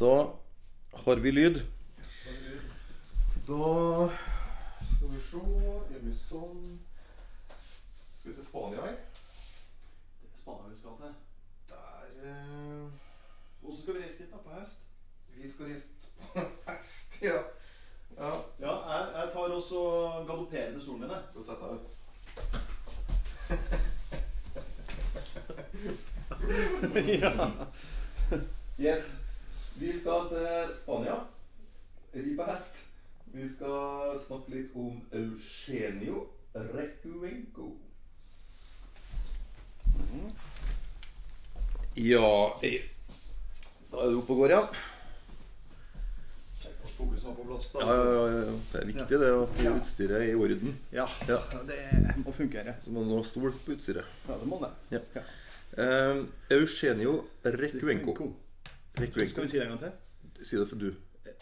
[0.00, 0.30] Da
[0.92, 1.60] har vi lyd.
[3.46, 4.10] Da
[4.86, 5.38] skal vi se
[5.90, 6.64] Gjør vi sånn
[8.18, 8.96] Skal vi til Spania her?
[10.36, 11.14] Spania vi skal til.
[11.70, 12.84] Der eh,
[13.60, 14.32] Hvordan skal vi reise dit?
[14.32, 14.78] da, På hest?
[15.36, 15.86] Vi skal reise
[16.34, 17.38] på hest, ja.
[18.18, 19.80] Ja, Ja, jeg, jeg tar også
[20.28, 21.10] galopperende stolen min.
[21.10, 21.22] jeg.
[21.34, 21.88] da setter jeg ut.
[27.22, 27.32] ja.
[28.80, 29.25] Yes.
[29.78, 31.16] Vi skal til Spania.
[32.14, 32.78] Ri på hest.
[33.34, 36.22] Vi skal snakke litt om Eugenio
[36.56, 37.72] Recuenco.
[41.96, 42.28] Ja
[42.64, 42.82] eh,
[43.90, 44.60] Da er du oppe og går ja.
[46.96, 47.04] På
[47.44, 47.66] plass.
[47.74, 47.80] da.
[47.84, 48.52] Ja, ja, ja, ja.
[48.72, 50.76] Det er viktig det at utstyret er i orden.
[50.94, 51.40] Ja, Ja.
[51.68, 51.80] det
[52.22, 52.76] må fungere.
[52.84, 54.06] Så må du ha stol på utstyret.
[54.28, 54.70] Ja, det må det.
[54.96, 55.24] Ja.
[55.76, 56.22] Eh,
[56.56, 58.30] Eugenio Recuenco.
[58.96, 60.46] Skal vi si det en gang til?
[60.46, 60.88] Si det for du.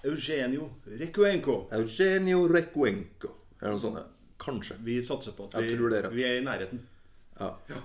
[0.05, 1.69] Eugenio Recuenco.
[1.73, 3.31] Eugenio Recuenco.
[3.61, 4.01] Er det noe sånt?
[4.43, 4.77] Kanskje.
[4.85, 6.83] Vi satser på at vi, er vi er i nærheten.
[7.39, 7.81] Ja.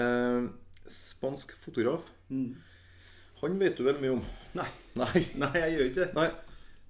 [0.00, 0.48] Eh,
[0.88, 2.08] spansk fotograf.
[3.40, 4.22] Han vet du vel mye om?
[4.56, 4.68] Nei,
[4.98, 5.24] Nei.
[5.42, 6.08] nei jeg gjør ikke det.
[6.16, 6.30] Nei.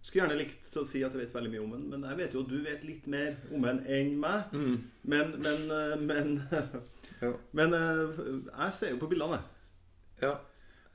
[0.00, 2.34] Skulle gjerne likt å si at jeg vet veldig mye om ham, men jeg vet
[2.34, 4.55] jo at du vet litt mer om ham enn meg.
[5.03, 6.39] Men, men, eh, men
[7.20, 7.34] Ja.
[7.53, 10.31] Men eh, jeg ser jo på bildene, jeg.
[10.31, 10.39] Ja.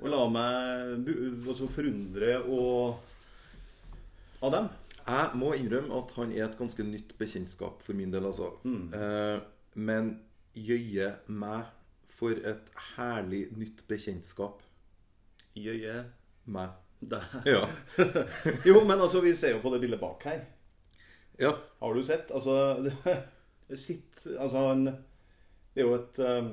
[0.06, 3.00] Og la meg bu- altså forundre og
[4.46, 4.68] av dem.
[5.06, 8.52] Jeg må innrømme at han er et ganske nytt bekjentskap for min del, altså.
[8.66, 9.40] Eh,
[9.76, 10.12] men
[10.58, 11.66] jøye meg
[12.10, 14.62] for et herlig nytt bekjentskap.
[15.58, 16.04] Jøye
[16.46, 16.70] Meg.
[17.46, 17.64] Ja.
[18.68, 20.46] Jo, men altså, vi ser jo på det bildet bak her.
[21.42, 21.52] ja.
[21.82, 22.30] Har du sett?
[22.32, 22.56] Altså
[23.74, 26.52] sitt, Altså, han Det er jo et um,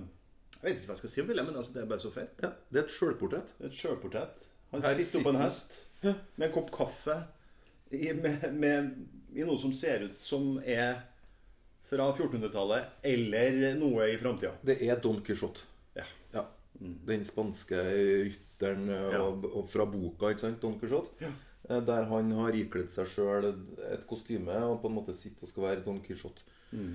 [0.63, 2.11] Jeg vet ikke hva jeg skal si om Wilhelm, men altså, det er bare så
[2.15, 2.43] fett.
[2.45, 2.51] ja.
[2.71, 3.55] Det er et sjølportrett.
[3.67, 4.45] Et sjølportrett.
[4.73, 5.75] Han Her sitter på en hest
[6.05, 6.13] ja.
[6.39, 7.17] med en kopp kaffe
[7.93, 8.93] i, med, med,
[9.35, 11.03] i noe som ser ut som er
[11.91, 14.55] fra 1400-tallet eller noe i framtida.
[14.65, 15.67] Det er Don Quijote.
[15.99, 16.07] Ja.
[16.33, 16.47] Ja.
[16.81, 17.83] Den spanske
[18.31, 20.63] rytteren eh, og, og fra boka, ikke sant?
[20.63, 21.13] Don Quijote.
[21.69, 23.51] Eh, Der han har ikledd seg sjøl
[23.91, 26.47] et kostyme og på en måte sitter og skal være Don Quijote.
[26.73, 26.95] Eh,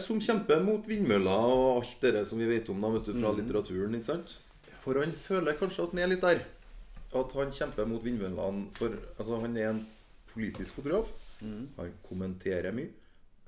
[0.00, 3.32] Som kjemper mot vindmøller og alt det som vi vet om da, vet du, fra
[3.36, 3.96] litteraturen.
[3.98, 4.36] ikke sant?
[4.80, 6.40] For han føler kanskje at han er litt der.
[7.16, 8.70] At han kjemper mot vindmøllene.
[8.78, 9.82] For altså, han er en
[10.32, 11.10] politisk fotograf.
[11.76, 12.92] Han kommenterer mye.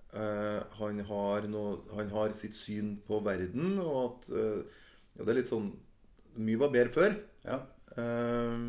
[0.09, 4.85] Eh, han, har noe, han har sitt syn på verden, og at eh,
[5.19, 5.67] ja, Det er litt sånn
[6.39, 7.17] Mye var bedre før.
[7.45, 7.59] Ja.
[7.99, 8.63] Eh,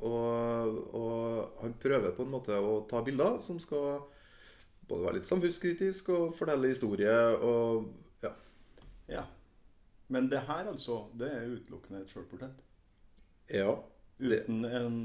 [0.00, 4.06] og, og han prøver på en måte å ta bilder som skal
[4.90, 7.14] både være litt samfunnskritisk og fortelle historie
[7.46, 7.86] og
[8.24, 8.32] ja.
[9.08, 9.24] ja.
[10.10, 12.60] Men det her, altså, det er utelukkende et sjølportrett.
[13.54, 13.76] ja.
[14.20, 14.96] Det, Uten en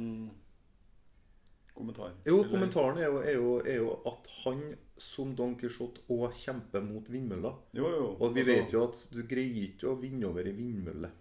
[1.74, 2.10] kommentar.
[2.26, 4.64] jo, Eller- kommentaren er jo, er, jo, er jo at han
[4.98, 7.56] som Don Quijote òg kjemper mot vindmøller.
[7.74, 8.10] Jo, jo.
[8.20, 11.12] Og vi altså- vet jo at du greier ikke å vinne over ei vindmølle.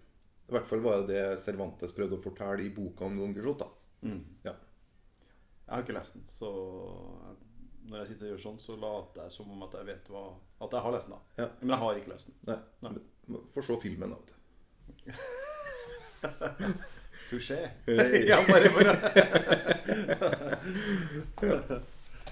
[0.47, 3.59] I hvert fall var det det Cervantes prøvde å fortelle i boka om Don Quijote.
[3.59, 3.69] da.
[4.09, 4.23] Mm.
[4.43, 4.51] Ja.
[4.51, 6.51] Jeg har ikke lest den, så
[7.89, 10.23] når jeg sitter og gjør sånn, så later jeg som om at jeg vet hva
[10.65, 11.15] At jeg har lest den.
[11.15, 11.47] da Ja.
[11.61, 12.35] Men jeg har ikke lest den.
[12.49, 12.59] Nei.
[12.81, 12.91] Nei.
[13.27, 14.15] men Få se filmen, da.
[14.19, 14.33] vet du.
[17.29, 17.59] Touché.
[18.29, 18.93] Ja, bare, bare.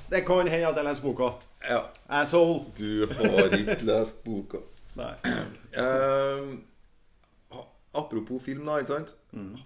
[0.09, 1.27] Det kan hende at jeg leser boka.
[1.69, 1.79] Ja.
[2.21, 2.59] Asshole.
[2.77, 4.57] Du har ikke lest boka.
[4.99, 5.13] Nei.
[5.73, 6.41] Eh,
[7.97, 8.73] apropos film, da.
[8.83, 9.09] ikke sant?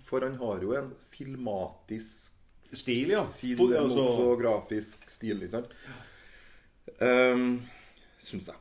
[0.08, 2.37] For han har jo en filmatisk
[2.74, 3.22] Stil, ja.
[3.32, 5.70] stil, Fot- altså, fotografisk stil, ikke sant?
[7.02, 7.62] Um,
[8.20, 8.56] Syns jeg.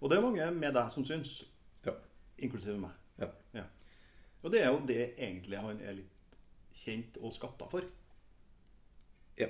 [0.00, 1.44] og det er mange med deg som syns,
[1.86, 1.92] Ja.
[2.38, 2.90] inklusive meg.
[3.18, 3.26] ja.
[3.54, 3.62] Ja.
[4.42, 6.36] Og det er jo det egentlig han er litt
[6.76, 7.82] kjent og skatta for.
[9.38, 9.48] ja.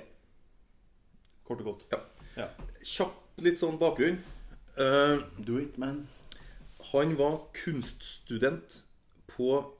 [1.45, 1.85] Kort og godt.
[1.91, 1.99] ja.
[2.37, 2.47] Ja.
[2.83, 4.19] Kjapt litt sånn bakgrunn.
[4.77, 6.07] Uh, Do it, man.
[6.93, 8.83] Han var kunststudent
[9.27, 9.73] på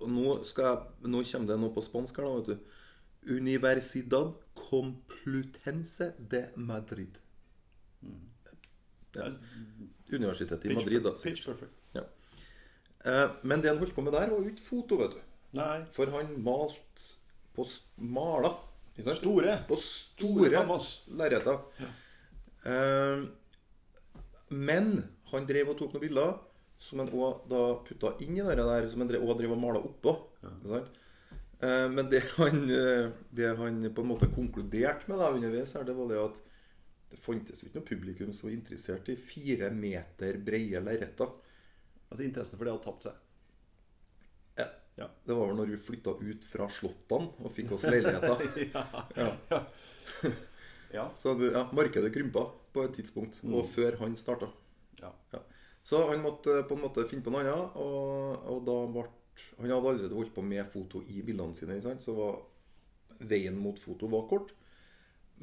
[0.00, 2.73] og nå, jeg, nå kommer det noe på spansk her, da, vet du.
[3.30, 7.18] Universidad Complutense de Madrid.
[9.14, 9.28] Ja.
[10.10, 11.14] Universitetet i Madrid, da.
[11.22, 11.72] Pitch perfect.
[11.94, 12.02] Ja.
[13.04, 15.20] Eh, men det han holdt på med der, var jo ikke foto, vet du.
[15.58, 15.84] Nei.
[15.94, 17.12] For han malte
[17.54, 17.66] på
[18.02, 18.54] mala.
[18.94, 19.56] Store.
[19.66, 21.04] På store Hamas.
[21.10, 21.58] lerreter.
[21.82, 21.88] Ja.
[24.48, 24.92] men
[25.32, 26.36] han drev og tok noen bilder
[26.84, 27.48] som han òg
[27.88, 30.14] putta inn i det der, som han drev, og mala oppå.
[30.44, 30.76] Eh,
[31.92, 35.94] men det han, eh, det han på en måte konkluderte med da underveis, her, det
[35.96, 36.40] var det at
[37.14, 41.30] det fantes ikke noe publikum som var interessert i fire meter brede lerreter.
[42.10, 43.20] Altså Interessen for det hadde tapt seg.
[44.58, 44.66] Ja,
[44.98, 45.08] Ja.
[45.26, 48.44] Det var vel når vi flytta ut fra slottene og fikk oss leiligheter.
[48.74, 48.84] ja.
[49.18, 49.62] ja.
[50.98, 51.06] ja.
[51.18, 52.44] Så det, ja, markedet krympa
[52.74, 53.54] på et tidspunkt, Mm.
[53.58, 54.50] og før han starta.
[55.00, 55.10] ja.
[55.84, 59.02] Så han måtte på en måte finne på noe annet, og, og da ble
[59.58, 62.02] Han hadde allerede holdt på med foto i bildene sine, sant?
[62.04, 62.42] så var
[63.30, 64.52] veien mot foto var kort.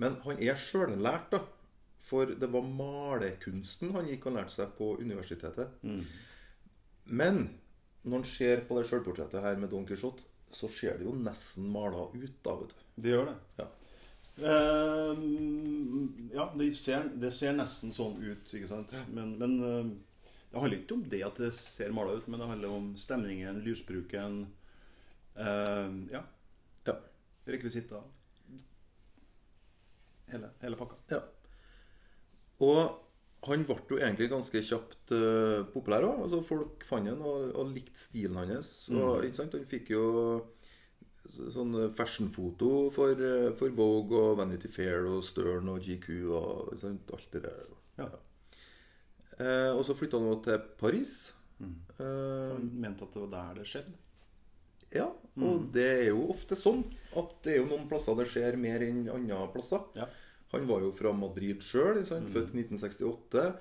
[0.02, 1.42] Men han er sjøllært, da.
[2.02, 5.78] For det var malekunsten han gikk og lærte seg på universitetet.
[7.06, 7.44] Men
[8.04, 11.70] når han ser på det sjølportrettet her med Don Quijote, så ser det jo nesten
[11.72, 12.82] mala ut, da, vet du.
[13.04, 13.38] Det gjør det.
[13.62, 13.68] Ja.
[14.42, 15.22] Uh,
[16.34, 18.96] ja, det ser, det ser nesten sånn ut, ikke sant?
[19.14, 19.92] Men, men eh,
[20.52, 23.62] det handler ikke om det at det ser mala ut, men det handler om stemningen,
[23.66, 24.42] lysbruken
[25.36, 26.24] eh, Ja,
[26.88, 26.96] Ja.
[27.48, 28.02] rekvisitter.
[30.32, 30.96] Hele, hele pakka.
[31.12, 31.22] Ja.
[32.64, 32.98] Og
[33.48, 36.20] han ble jo egentlig ganske kjapt uh, populær òg.
[36.28, 38.74] Altså, folk fant han og, og likte stilen hans.
[38.94, 39.56] Og, sant?
[39.58, 40.04] Han fikk jo
[41.32, 46.78] så- sånn fashionfoto for, eh, for Vogue og Vanity Fair og Stern og GQ og
[46.82, 47.12] sant?
[47.14, 47.66] alt det der.
[47.98, 48.08] Ja.
[49.42, 51.16] Eh, og så flytta han jo til Paris.
[51.58, 51.68] For
[52.02, 53.92] Eh, Han mente at det var der det skjedde.
[54.96, 55.06] ja,
[55.38, 56.82] og det er jo ofte sånn
[57.16, 59.84] at det er jo noen plasser det skjer mer enn andre plasser.
[59.96, 60.08] Ja.
[60.52, 63.54] Han var jo fra Madrid sjøl, født i 1968.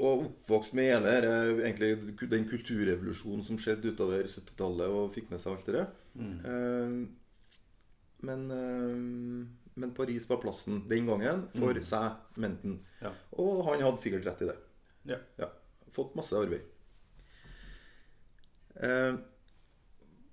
[0.00, 1.34] Og oppvokst med hele dette,
[1.66, 5.90] egentlig den kulturrevolusjonen som skjedde utover 70-tallet, og fikk med seg alt det der.
[6.48, 6.94] Eh,
[8.22, 12.78] men, eh, men Paris var plassen den gangen for seg, Menten.
[13.00, 13.12] Ja.
[13.40, 14.56] Og han hadde sikkert rett i det.
[15.14, 15.18] Ja.
[15.40, 15.48] Ja.
[15.92, 16.64] Fått masse arbeid.
[18.76, 19.14] Eh,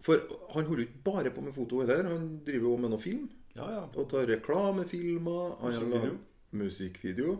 [0.04, 0.24] for
[0.56, 2.08] han holder ikke bare på med foto heller.
[2.12, 3.28] Han driver jo med noe film.
[3.56, 3.84] Ja, ja.
[3.96, 5.58] Og tar reklamefilmer.
[5.64, 6.12] Han har
[6.60, 7.38] Musikkvideo.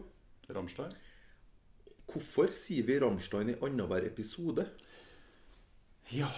[0.50, 0.92] Rammstein.
[2.10, 4.66] Hvorfor sier vi Rammstein i annenhver episode?
[6.14, 6.30] Ja,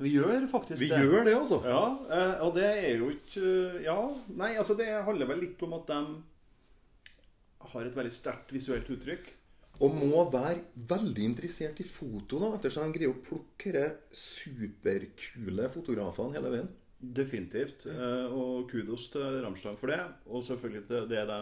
[0.00, 0.98] vi gjør faktisk Vi det.
[1.04, 1.60] gjør det, altså.
[1.64, 3.96] Ja, eh, og det er jo ikke Ja,
[4.34, 6.00] nei, altså det handler vel litt om at de
[7.74, 9.32] har et veldig sterkt visuelt uttrykk.
[9.82, 15.66] Og må være veldig interessert i foto, da, ettersom de greier å plukke de superkule
[15.74, 16.68] fotografene hele veien.
[17.04, 17.86] Definitivt.
[17.90, 20.00] Eh, Og kudos til Rammstein for det.
[20.30, 21.40] Og selvfølgelig til det de,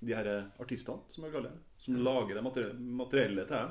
[0.00, 0.28] de her
[0.60, 3.70] artistene, som jeg kaller som lager det materie- materielle til dem.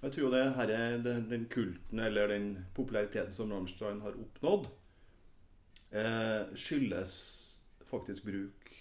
[0.00, 4.00] Og Jeg tror jo det her, er- den, den kulten eller den populariteten som Rammstein
[4.00, 4.66] har oppnådd,
[5.92, 7.14] eh, skyldes
[7.88, 8.72] faktisk bruk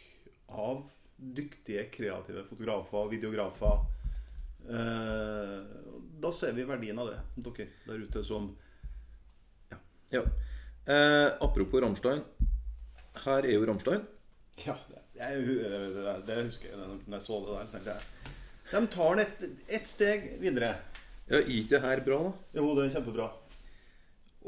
[0.50, 0.86] av
[1.18, 3.86] dyktige, kreative fotografer, videografer.
[4.70, 5.64] Eh,
[6.22, 8.56] da ser vi verdien av det, dere der ute som
[10.12, 10.22] Ja.
[10.86, 12.24] Eh, apropos Rammstein.
[13.24, 14.02] Her er jo Rammstein.
[14.66, 15.60] Ja, det, jeg,
[15.96, 17.68] det, det husker jeg når jeg så det der.
[17.68, 18.02] Så tenkte jeg
[18.72, 20.74] De tar den et, et steg videre.
[21.32, 22.60] Ja, gikk det her bra, da?
[22.60, 23.28] Jo, det er kjempebra.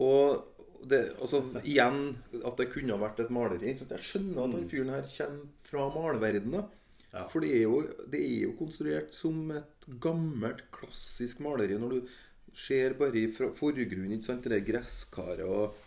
[0.04, 0.54] Og
[0.90, 2.00] det, altså, igjen
[2.44, 3.76] at det kunne ha vært et maleri.
[3.78, 6.72] Så jeg skjønner at den fyren her kommer fra malverdenen.
[7.14, 7.28] Ja.
[7.30, 11.78] For det er, jo, det er jo konstruert som et gammelt, klassisk maleri.
[11.80, 12.14] Når du
[12.58, 15.80] ser bare i forgrunnen, ikke sant, det der gresskaret og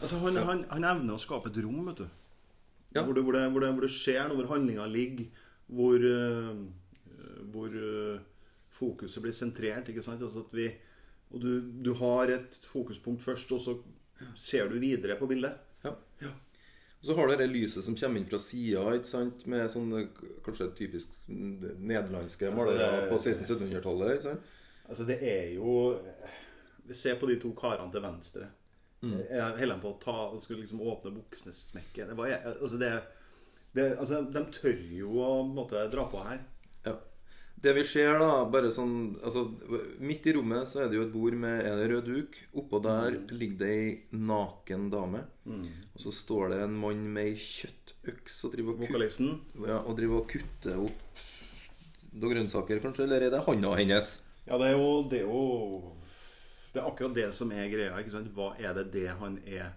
[0.00, 2.06] Altså, han, han, han evner å skape et rom, vet du.
[2.94, 3.02] Ja.
[3.02, 5.42] Hvor, det, hvor, det, hvor, det, hvor det skjer noe, hvor handlinga ligger,
[5.72, 8.22] hvor, eh, hvor eh,
[8.72, 9.88] fokuset blir sentrert.
[9.88, 10.22] ikke sant?
[10.22, 10.68] Altså at vi,
[11.32, 11.50] og du,
[11.84, 13.76] du har et fokuspunkt først, og så
[14.36, 15.56] ser du videre på bildet.
[15.84, 15.94] Ja.
[17.02, 18.82] Og så har du det lyset som kommer inn fra sida,
[19.50, 20.04] med sånne
[20.46, 24.28] kanskje typisk nederlandske Altså, malere på 1600-1700-tallet.
[24.86, 25.98] Altså, det er jo
[26.86, 28.46] Vi ser på de to karene til venstre.
[29.02, 32.12] Jeg holder på å ta og skulle liksom åpne buksnesmekket.
[32.12, 32.90] Det var, altså, det,
[33.74, 36.44] det, altså, de tør jo å måte, dra på her.
[36.86, 36.94] Ja.
[37.62, 39.44] Det vi ser, da, bare sånn altså,
[40.02, 42.38] Midt i rommet så er det jo et bord med en rød duk.
[42.58, 45.22] Oppå der ligger det ei naken dame.
[45.46, 49.32] Og så står det en mann med ei kjøttøks og driver og, kut, Vokalisten.
[49.66, 51.22] ja, og, driver og kutter opp
[52.12, 53.06] noen grønnsaker, kanskje.
[53.06, 54.14] Eller er det handa hennes?
[54.46, 55.42] Ja, det er jo Det er jo
[56.72, 57.98] Det er akkurat det som er greia.
[58.00, 58.30] ikke sant?
[58.32, 59.72] Hva er det det han er?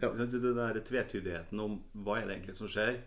[0.00, 0.10] Ja.
[0.16, 0.30] Den?
[0.32, 3.02] Det der tvetydigheten om hva er det egentlig som skjer?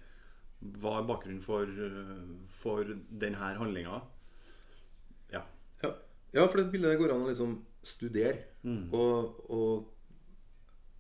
[0.62, 3.98] Hva er bakgrunnen for, øh, for denne handlinga?
[5.34, 5.42] Ja.
[5.84, 5.92] Ja.
[6.34, 8.46] ja, for det bildet går an å liksom studere.
[8.94, 9.92] Og, og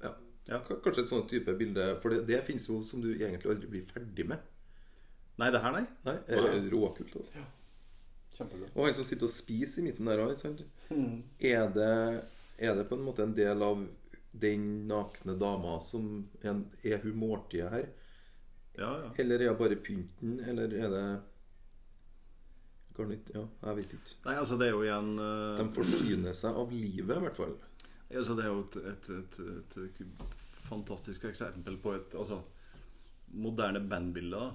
[0.03, 0.11] ja,
[0.49, 0.59] Ja.
[0.61, 1.95] Kanskje et sånt type bilde.
[2.01, 4.41] For det, det fins jo som du egentlig aldri blir ferdig med.
[5.37, 5.85] Nei, det her, nei.
[6.05, 7.15] Nei, er er råkult.
[7.15, 7.45] Altså.
[8.35, 8.71] Kjempebra.
[8.73, 10.33] Og han som sitter og spiser i midten der òg,
[11.39, 12.23] er, det-
[12.57, 13.85] er det på en måte en del av
[14.35, 17.87] den nakne dama som er, er hun måltidet her?
[18.75, 19.13] Ja, ja.
[19.23, 20.39] Eller er hun bare pynten?
[20.43, 21.05] Eller er det
[22.95, 23.31] Garnitt?
[23.35, 24.17] Ja, jeg vet ikke.
[24.25, 25.55] Nei, altså, det er jo igjen uh...
[25.59, 27.55] De forsyner seg av livet, i hvert fall.
[28.11, 32.39] Altså, det er jo et, et, et, et, fantastisk eksempel på et altså,
[33.35, 34.45] moderne bandbilde.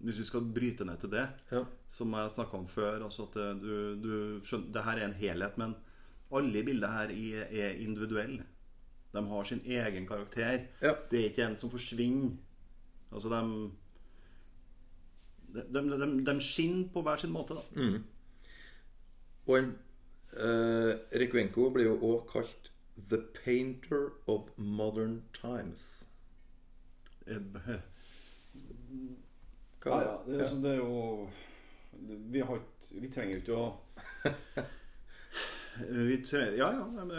[0.00, 1.64] Hvis vi skal bryte ned til det, Ja.
[1.88, 5.18] som jeg snakka om før altså at det, du, du skjønner, det her er en
[5.18, 5.74] helhet, men
[6.32, 8.44] alle bilder her er, individuelle.
[9.12, 10.66] De har sin egen karakter.
[10.82, 10.94] Ja.
[11.10, 12.30] Det er ikke en som forsvinner.
[13.12, 13.70] Altså, de
[15.52, 17.60] de, de, de, skinner på hver sin måte, da.
[19.46, 19.72] Og en,
[20.32, 22.70] eh, Rekvenko blir jo òg kalt
[23.10, 26.06] The Painter of Modern Times.
[29.80, 30.16] Hva Ja, ja.
[30.26, 31.30] Det, er, altså, det er jo
[32.32, 33.64] Vi, har ikke, vi trenger jo ikke å
[36.10, 36.84] vi trenger, Ja, ja.
[36.86, 37.10] men,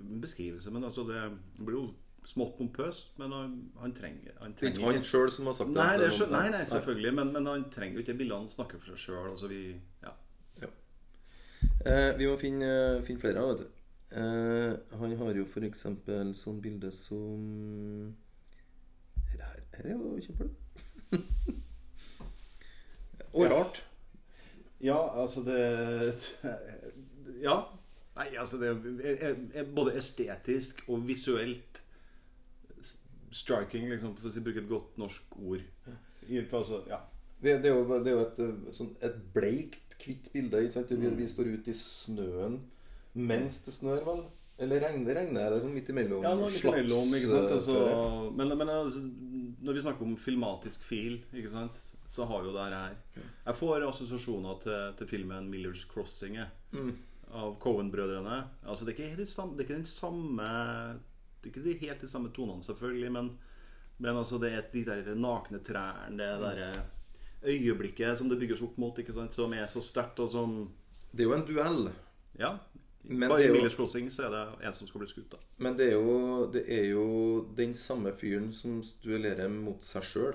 [0.00, 0.70] en beskrivelse.
[0.70, 1.24] Men altså, det
[1.58, 1.84] blir jo
[2.28, 3.18] smått pompøst.
[3.18, 6.10] Men han, han trenger han Det er ikke han sjøl som har sagt Nei, det
[6.12, 7.14] noen- nei, nei, selvfølgelig.
[7.18, 9.30] Men, men han trenger jo ikke bildene Han snakker for seg sjøl.
[9.32, 9.62] Altså, vi
[10.04, 10.14] ja.
[11.80, 13.68] Eh, vi må finne, finne flere, vet du.
[14.20, 17.44] Eh, han har jo eksempel sånn bilde som
[19.30, 20.50] Her, her, her er jo kjempebra.
[23.34, 23.82] Og rart.
[24.82, 25.58] Ja, altså det
[27.46, 27.60] Ja.
[28.18, 28.70] Nei, altså det
[29.54, 31.78] er, både estetisk og visuelt
[33.32, 35.62] striking, liksom, for å bruke et godt norsk ord.
[36.50, 36.98] Altså, ja.
[37.40, 40.60] det, Det er jo, det er jo et, eh, sånn, et bleikt, hvitt bilde.
[40.66, 41.16] Vi, Mm.
[41.16, 42.58] vi står ute i snøen
[43.14, 44.24] mens det snør, vel?
[44.60, 46.22] Eller regner, regner det sånn midt imellom?
[46.26, 47.48] Ja, midt imellom, ikke sant?
[47.48, 49.00] eh, Altså, men men altså,
[49.62, 51.76] når vi snakker om filmatisk fil, ikke sant?
[52.10, 52.96] så har jo det her
[53.46, 56.96] Jeg får assosiasjoner til, til filmen 'Millers Crossing' Mm.
[57.32, 58.44] av Cohen-brødrene.
[58.66, 60.46] Altså, det, er ikke samme, det er ikke den samme
[61.42, 63.30] Det er ikke de helt de samme tonene, selvfølgelig, men,
[63.98, 66.42] men altså, det er de der nakne trærne, det Mm.
[66.42, 66.72] derre
[67.42, 69.32] øyeblikket som det bygges opp mot, ikke sant?
[69.34, 70.68] som er så sterkt, og som
[71.12, 71.92] Det er jo en duell.
[72.38, 72.56] Ja.
[73.02, 75.32] Men Bare det i Millers Crossing så er det en som skal bli skutt.
[75.32, 77.06] da Men det er, jo, det er jo
[77.56, 80.34] den samme fyren som duellerer mot seg sjøl.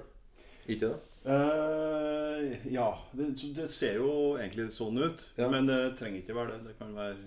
[0.65, 0.95] Ikke det?
[1.25, 2.89] Eh, ja.
[3.13, 5.27] Det, det ser jo egentlig sånn ut.
[5.37, 5.49] Ja.
[5.53, 6.71] Men det trenger ikke være det.
[6.71, 7.17] Det kan være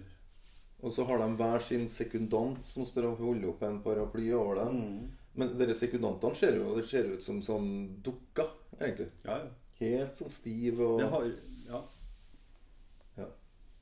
[0.83, 4.62] Og så har de hver sin sekundant som står og holder opp en paraply over
[4.62, 4.83] dem.
[4.83, 5.16] Mm.
[5.38, 7.71] Men dere sekundantene ser jo det ser ut som sånn
[8.02, 9.12] dukker, egentlig.
[9.26, 9.50] Ja, ja.
[9.78, 11.26] Helt sånn stiv og Det har,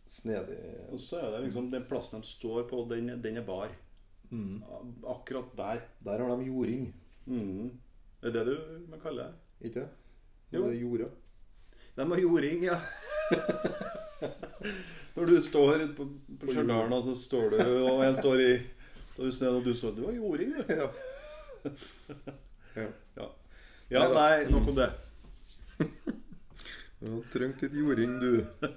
[0.08, 0.58] snedig.
[0.92, 3.72] Og så er det liksom den plassen de står på, den, den er bar.
[4.30, 4.62] Mm.
[5.06, 5.82] Akkurat der.
[6.04, 6.94] Der har de jording,
[7.26, 7.70] Mm.
[8.22, 9.34] Er det det du man kaller det?
[9.66, 9.88] ikke det?
[10.52, 10.68] Jo.
[10.68, 11.04] Det er jorda.
[11.96, 12.76] De har jording, ja.
[15.16, 16.06] Når du står ute på,
[16.40, 17.56] på Stjørdal, og så står du
[17.90, 18.50] Og jeg står i
[19.16, 20.62] Da er det snø, og du står Du har jording, du.
[20.68, 20.88] Ja.
[22.76, 22.86] ja.
[23.16, 23.26] Ja.
[23.90, 24.90] ja, nei, nok om det.
[27.00, 28.44] Du har trengt litt jording, du.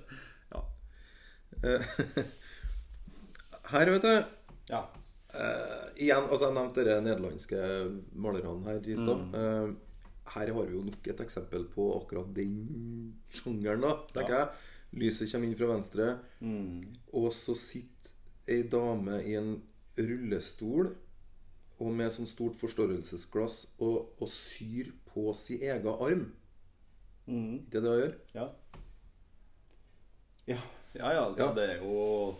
[1.63, 1.81] Eh,
[3.73, 4.13] Her, vet du
[4.71, 4.79] ja.
[5.35, 7.59] uh, igjen, altså Jeg nevnte de nederlandske
[8.17, 9.19] malerne her i stad.
[9.27, 9.35] Mm.
[9.35, 9.75] Uh,
[10.33, 12.55] her har vi jo nok et eksempel på akkurat den
[13.33, 14.39] sjangeren, da, tenker Ja.
[14.45, 14.65] jeg.
[15.03, 16.07] Lyset kommer inn fra venstre,
[16.41, 16.81] Mm.
[17.13, 18.15] og så sitter
[18.49, 19.51] ei dame i en
[19.97, 20.95] rullestol
[21.79, 26.25] og med sånn stort forstørrelsesglass og, og syr på sin egen arm.
[27.27, 27.67] Mm.
[27.69, 28.15] er det hun gjør?
[28.33, 28.47] Ja.
[30.49, 30.57] Ja,
[30.95, 31.53] ja, ja altså Ja.
[31.55, 32.35] det er jo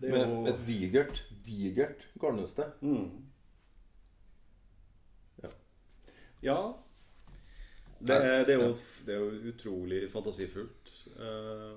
[0.00, 2.66] Det er Med jo et digert, digert garnnøste.
[2.80, 3.24] mm.
[5.42, 5.48] Ja.
[6.42, 6.58] Ja.
[7.98, 8.06] Det
[8.46, 10.92] det, er jo, det er jo utrolig fantasifullt.
[11.18, 11.74] Uh,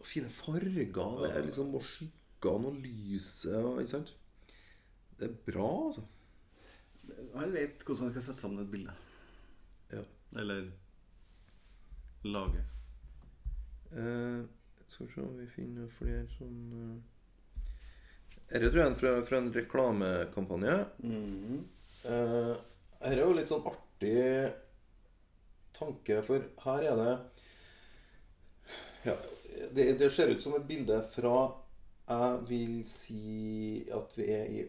[0.00, 1.22] Og fine farger.
[1.22, 4.16] Det er liksom og skyggene og lyset og Ikke sant?
[5.20, 6.02] Det er bra, altså.
[7.38, 8.92] han vet hvordan han skal sette sammen et bilde.
[9.92, 10.02] Ja.
[10.36, 10.70] Eller
[12.24, 12.64] lage.
[13.92, 14.44] Eh,
[14.86, 17.72] skal vi se om vi finner flere sånn eh.
[18.52, 20.74] Dette tror jeg er fra, fra en reklamekampanje.
[21.00, 21.62] Mm.
[22.04, 22.52] Uh,
[23.00, 24.50] Her er jo litt sånn artig
[25.76, 27.12] tanke, for her er det
[29.06, 29.14] Ja,
[29.74, 31.36] det, det ser ut som et bilde fra
[32.10, 34.60] Jeg vil si at vi er i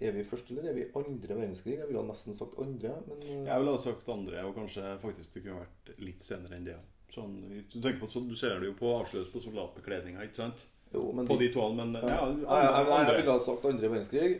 [0.00, 1.78] Er vi i første eller er vi i andre verdenskrig?
[1.78, 5.36] Jeg ville ha nesten sagt andre, men Jeg ville ha sagt andre, og kanskje faktisk
[5.36, 6.76] det kunne vært litt senere enn det.
[7.16, 10.66] Sånn, du, tenker på, så, du ser det jo på avsløres på soldatbekledninga, ikke sant?
[10.92, 14.36] jo, men På de to, men ja, Ja, andre, jeg, ville ha sagt andre verdenskrig.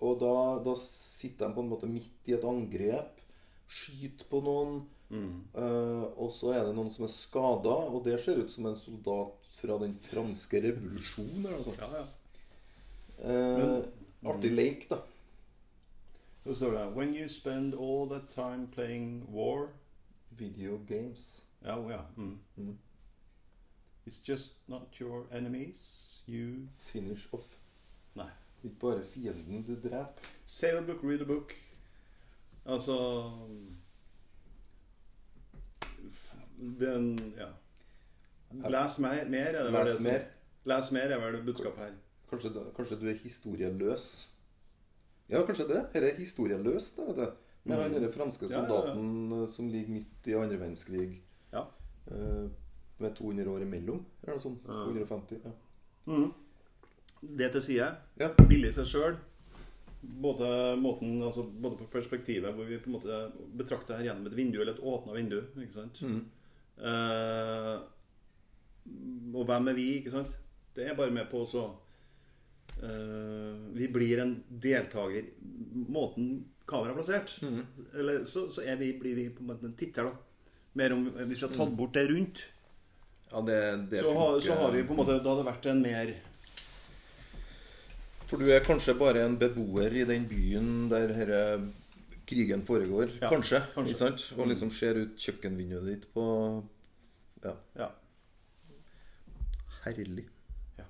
[0.00, 0.34] Og da,
[0.64, 3.18] da sitter de på en måte midt i et angrep.
[3.70, 4.80] Skyter på noen.
[5.10, 5.42] Mm.
[5.56, 8.78] Uh, og så er det noen som er skada, og det ser ut som en
[8.78, 11.44] soldat fra den franske revolusjonen.
[11.44, 11.82] Eller noe sånt.
[11.82, 12.08] Ja, ja.
[13.20, 13.78] Eh,
[14.30, 15.02] artig leik, da.
[16.94, 19.68] When you spend all that time playing war
[20.32, 21.42] Video games.
[21.64, 22.00] Ja, oh, ja.
[22.16, 22.38] Mm.
[22.56, 22.78] Mm.
[24.06, 26.06] It's just not your enemies.
[26.28, 27.46] You Finish off.
[28.16, 28.28] Nei.
[28.64, 30.12] Ikke bare fienden du dreper.
[30.44, 31.52] Save a book, read a book.
[32.64, 32.96] Altså
[36.80, 37.48] Den Ja.
[38.68, 40.24] Les mer, mer er det Les det mer.
[40.64, 41.92] Les mer er vel budskapet her.
[42.30, 44.06] Kanskje, kanskje du er historieløs?
[45.30, 45.86] Ja, kanskje det.
[45.94, 47.26] Dette er historieløst, vet du.
[47.64, 47.92] Med Mm.
[48.02, 48.68] han franske Ja, ja, ja.
[48.68, 51.22] soldaten eh, som ligger midt i andre verdenskrig.
[52.10, 52.46] Eh,
[53.00, 54.02] med 200 år imellom.
[54.22, 54.66] Eller noe sånt.
[54.68, 54.84] Ja.
[54.90, 55.38] 250.
[55.44, 55.52] Ja.
[56.10, 56.30] Mm.
[57.38, 57.86] Det til side.
[58.20, 58.28] Ja.
[58.48, 59.16] Billig i seg sjøl.
[60.00, 63.16] Både, måten, altså, både på perspektivet hvor vi på en måte
[63.60, 65.38] betrakter her gjennom et vindu, eller et åpna vindu.
[65.60, 66.00] ikke sant?
[66.02, 66.22] Mm.
[66.80, 67.74] Eh,
[69.36, 70.36] og hvem er vi, ikke sant?
[70.76, 71.66] Det er bare med på også
[72.82, 75.26] eh, Vi blir en deltaker
[75.90, 76.30] Måten
[76.70, 77.60] kameraet er plassert, Mm.
[77.98, 80.12] eller, så, så er vi, blir vi på en måte en titter, da.
[80.78, 82.40] Mer om, hvis vi hadde tatt bort det rundt,
[83.30, 83.56] Ja, det,
[83.90, 86.12] det så, har, så har vi på en måte Da hadde det vært en mer
[88.30, 91.40] For du er kanskje bare en beboer i den byen der herre
[92.30, 93.10] krigen foregår.
[93.18, 93.58] Ja, kanskje.
[93.74, 94.10] kanskje.
[94.38, 96.24] Og liksom ser ut kjøkkenvinduet ditt på
[97.42, 97.56] Ja.
[97.74, 97.88] Ja.
[99.82, 100.28] Herlig.
[100.78, 100.84] Ja.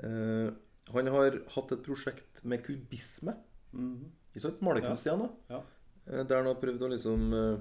[0.00, 0.54] Uh,
[0.94, 3.34] han har hatt et prosjekt med kubisme.
[3.72, 4.06] Mhm.
[4.32, 4.62] Ikke sant?
[4.64, 5.28] Malerkunst igjen, da.
[5.52, 5.60] Ja.
[6.06, 7.58] Eh, Der han har prøvd å liksom eh,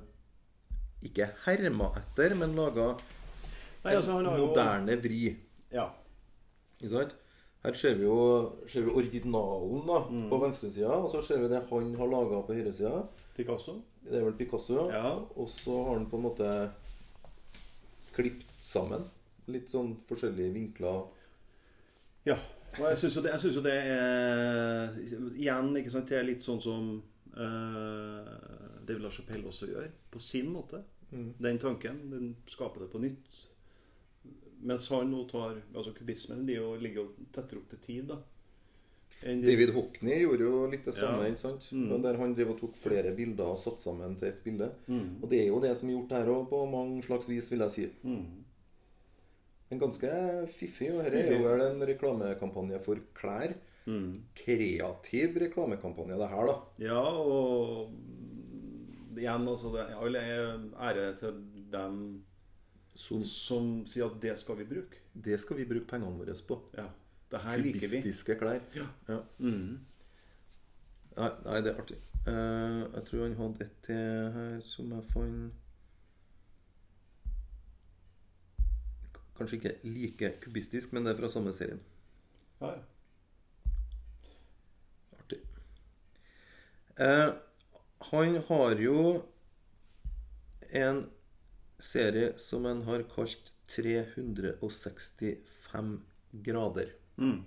[1.05, 2.95] Ikke herma etter, men laga
[3.85, 5.21] altså, han moderne jo vri.
[5.71, 5.89] Ja.
[6.81, 7.15] Ikke sant?
[7.63, 8.17] Her ser vi jo
[8.69, 10.29] ser vi originalen da, Mm.
[10.29, 13.03] på venstresida, og så ser vi det han har laga på høyresida.
[13.35, 13.81] Picasso.
[14.03, 14.89] Det er vel Picasso.
[14.91, 15.15] Ja.
[15.35, 16.71] Og så har han på en måte
[18.15, 19.03] klippet sammen.
[19.47, 21.03] Litt sånn forskjellige vinkler.
[22.25, 22.37] Ja.
[22.79, 23.21] Og jeg syns jo,
[23.55, 24.89] jo det er
[25.37, 27.01] Igjen, ikke sant, det er litt sånn som
[28.89, 30.83] uh, La LaChapelle også gjør, på sin måte.
[31.11, 31.29] Mm.
[31.39, 31.99] Den tanken.
[32.11, 33.43] Den skaper det på nytt.
[34.67, 38.17] Mens han nå tar Altså kubismen de jo, ligger jo tettere opp til tid, da.
[39.21, 41.23] De- David Hockney gjorde jo litt det samme.
[41.25, 41.31] Ja.
[41.31, 41.69] ikke sant?
[41.73, 42.01] Mm.
[42.03, 44.67] Der han drev og tok flere bilder og satte sammen til et bilde.
[44.87, 45.23] Mm.
[45.23, 47.63] Og det er jo det som er gjort her òg, på mange slags vis, vil
[47.65, 47.87] jeg si.
[48.03, 48.43] Mm.
[49.69, 50.11] Men ganske
[50.53, 50.91] fiffig.
[50.93, 53.55] Og dette er jo vel en reklamekampanje for klær.
[53.87, 54.21] Mm.
[54.35, 56.55] Kreativ reklamekampanje, det her, da.
[56.83, 57.89] Ja, og
[59.19, 62.23] igjen, altså det, All ære til dem
[62.97, 65.03] Som, som sier at det skal vi bruke.
[65.13, 66.55] det skal vi bruke pengene våre på.
[66.77, 66.87] Ja.
[67.31, 67.87] Det her liker vi.
[67.87, 68.59] Kubistiske klær.
[68.75, 68.85] Ja.
[69.07, 69.19] Ja.
[69.37, 69.79] Mm.
[71.17, 71.97] Nei, nei, det er artig.
[72.27, 75.53] Uh, jeg tror han hadde et til her som jeg fant
[79.37, 81.79] Kanskje ikke like kubistisk, men det er fra samme serien.
[82.61, 82.79] Ja, ja.
[85.19, 85.37] Artig.
[86.99, 87.27] Eh,
[87.99, 89.23] han har jo
[90.69, 91.09] en
[91.79, 96.93] serie som han har kalt 365 grader.
[97.17, 97.43] Mm.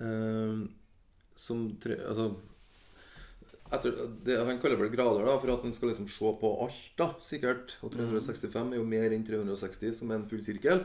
[0.00, 0.54] Eh,
[1.34, 2.36] som tre, altså,
[3.72, 3.92] etter,
[4.26, 7.06] det, Han kaller vel grader da, for at han skal liksom se på alt, da,
[7.24, 7.78] sikkert.
[7.82, 10.78] Og 365 er jo mer enn 360, som er en full sirkel.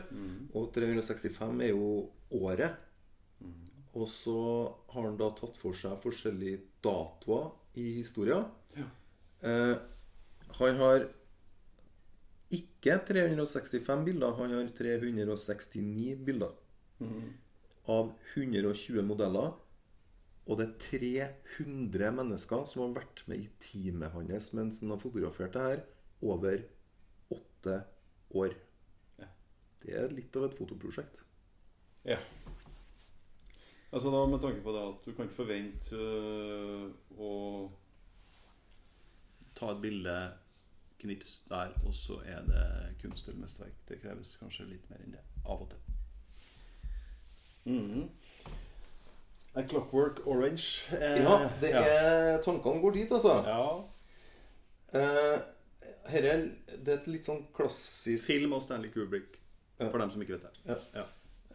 [0.54, 1.86] Og 365 er jo
[2.40, 2.72] året.
[3.98, 4.40] Og så
[4.92, 7.46] har han da tatt for seg forskjellige datoer
[7.78, 8.46] i historien.
[8.76, 8.88] Ja.
[9.46, 9.76] Eh,
[10.58, 11.06] han har
[12.50, 16.54] ikke 365 bilder, han har 369 bilder.
[17.90, 19.54] Av 120 modeller.
[20.50, 25.02] Og det er 300 mennesker som har vært med i teamet hans mens han har
[25.02, 25.82] fotografert det her
[26.26, 26.64] over
[27.30, 27.76] åtte
[28.34, 28.56] år.
[29.20, 29.28] Ja.
[29.84, 31.22] Det er litt av et fotoprosjekt.
[32.08, 32.18] Ja.
[33.92, 37.30] Altså da Med tanke på det at du kan ikke forvente øh, å
[39.58, 40.14] ta et bilde,
[41.02, 42.62] knips der, og så er det
[43.02, 43.74] kunst eller mesterverk.
[43.88, 45.22] Det kreves kanskje litt mer enn det.
[45.44, 45.80] Av og til.
[47.64, 48.08] Mhm.
[49.58, 50.86] A Clockwork Orange.
[50.94, 51.82] eh, Ja, det ja.
[51.82, 53.34] er, tankene går dit, altså.
[53.46, 53.64] ja.
[54.94, 55.40] Eh,
[56.10, 56.44] her er,
[56.78, 59.40] det er et litt sånn klassisk Film av Stanley Kubrick,
[59.80, 59.88] Ja.
[59.90, 60.60] for dem som ikke vet det.
[60.66, 60.76] Ja.
[61.00, 61.04] Ja.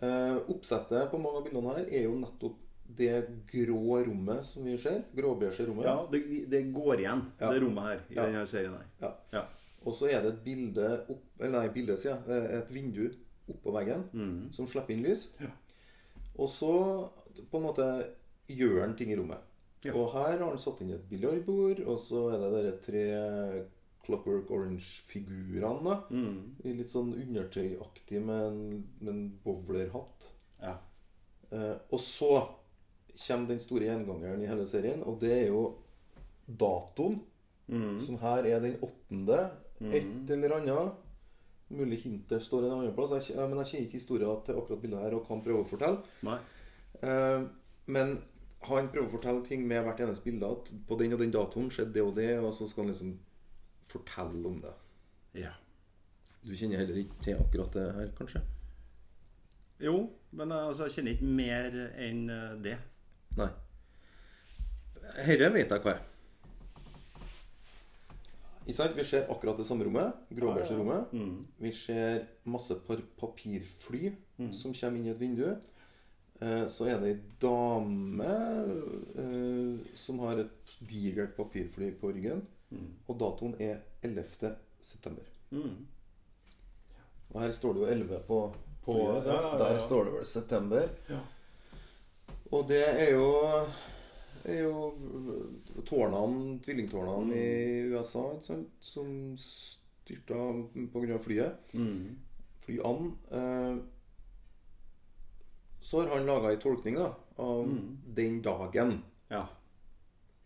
[0.05, 2.61] Eh, oppsettet på mange av bildene her er jo nettopp
[2.95, 3.11] det
[3.49, 5.01] grå rommet som vi ser.
[5.17, 5.87] Gråbeige rommet.
[5.87, 7.51] Ja, det, det går igjen, Ja.
[7.51, 8.25] det rommet her, i Ja.
[8.27, 8.85] denne serien her.
[9.01, 9.11] Ja.
[9.33, 9.45] Ja.
[9.85, 12.29] Og så er det et bilde opp, Eller nei, bilde, sier jeg.
[12.29, 13.09] Eh, Et vindu
[13.51, 14.51] oppå veggen Mhm.
[14.53, 15.27] som slipper inn lys.
[15.39, 15.47] Ja.
[16.37, 17.09] Og så
[17.51, 17.89] på en måte
[18.49, 19.37] gjør han ting i rommet.
[19.93, 23.65] Og her har han satt inn et biljardbord, og så er det de tre
[24.05, 25.97] Clockwork Orange-figurene.
[26.63, 28.61] I Litt sånn undertøyaktig med en,
[29.01, 30.29] med en bowlerhatt.
[30.61, 30.77] Ja.
[31.51, 32.31] Eh, og så
[33.15, 35.63] kommer den store gjengangeren i hele serien, og det er jo
[36.45, 37.21] datoen.
[37.67, 37.97] Mm.
[38.05, 39.39] Som her er den åttende.
[39.81, 41.01] Et eller annet.
[41.73, 43.15] Mulig hintet står en annen plass.
[43.29, 46.03] Jeg, men jeg kjenner ikke historien til akkurat bildet her og kan prøve å fortelle.
[47.01, 47.47] Eh,
[47.89, 48.17] men
[48.69, 50.51] han prøver å fortelle ting med hvert eneste bilde.
[50.51, 53.15] At på den og den datoen skjedde det og det, og så skal han liksom
[53.89, 54.73] fortelle om det.
[55.41, 55.51] Ja.
[56.45, 58.41] Du kjenner heller ikke til akkurat det her, kanskje?
[59.81, 59.95] Jo,
[60.31, 62.75] men eh, altså, jeg kjenner ikke mer enn eh, det.
[63.39, 63.49] Nei.
[65.25, 66.03] Herre vet jeg hva er.
[68.65, 68.87] Ikke?
[68.97, 70.15] Vi ser akkurat det samme rommet.
[70.33, 71.11] Gråbeige rommet.
[71.61, 72.73] Vi ser masse
[73.19, 74.09] papirfly
[74.55, 75.45] som kommer inn i et vindu.
[76.41, 78.31] Eh, Så er det ei dame
[80.05, 82.45] som har et digert papirfly på ryggen.
[83.07, 84.55] Og datoen er 11.
[84.81, 85.23] september.
[85.51, 85.85] Mm.
[87.33, 88.39] Og her står det jo 11 på,
[88.85, 89.57] på flyet, ja, ja.
[89.61, 90.93] Der står det vel september.
[91.09, 91.19] Ja.
[92.53, 93.29] Og det er jo
[94.45, 98.69] er jo tårnene, tvillingtårnene i USA sant?
[98.79, 99.09] som
[99.41, 100.37] styrta
[100.93, 101.17] pga.
[101.19, 101.73] flyet.
[101.73, 102.15] Mm.
[102.61, 103.11] Flyene.
[103.31, 103.77] Eh,
[105.81, 107.67] så har han laga ei tolkning da, av
[108.17, 109.47] den dagen, Ja.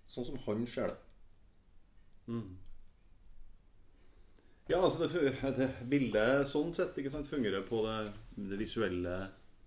[0.10, 0.98] Sånn som han ser det.
[4.70, 7.96] Ja, altså det, det bildet sånn sett ikke sant, fungerer på det,
[8.52, 9.16] det visuelle,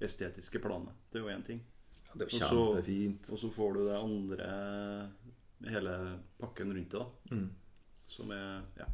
[0.02, 0.94] estetiske planet.
[1.10, 1.58] Det er jo én ting.
[2.06, 3.30] Ja, det er Og jo så- kjempefint.
[3.32, 4.52] Og så får du det andre
[5.62, 5.92] Hele
[6.40, 7.36] pakken rundt det, da.
[7.36, 7.50] Mm.
[8.10, 8.86] Som er Ja.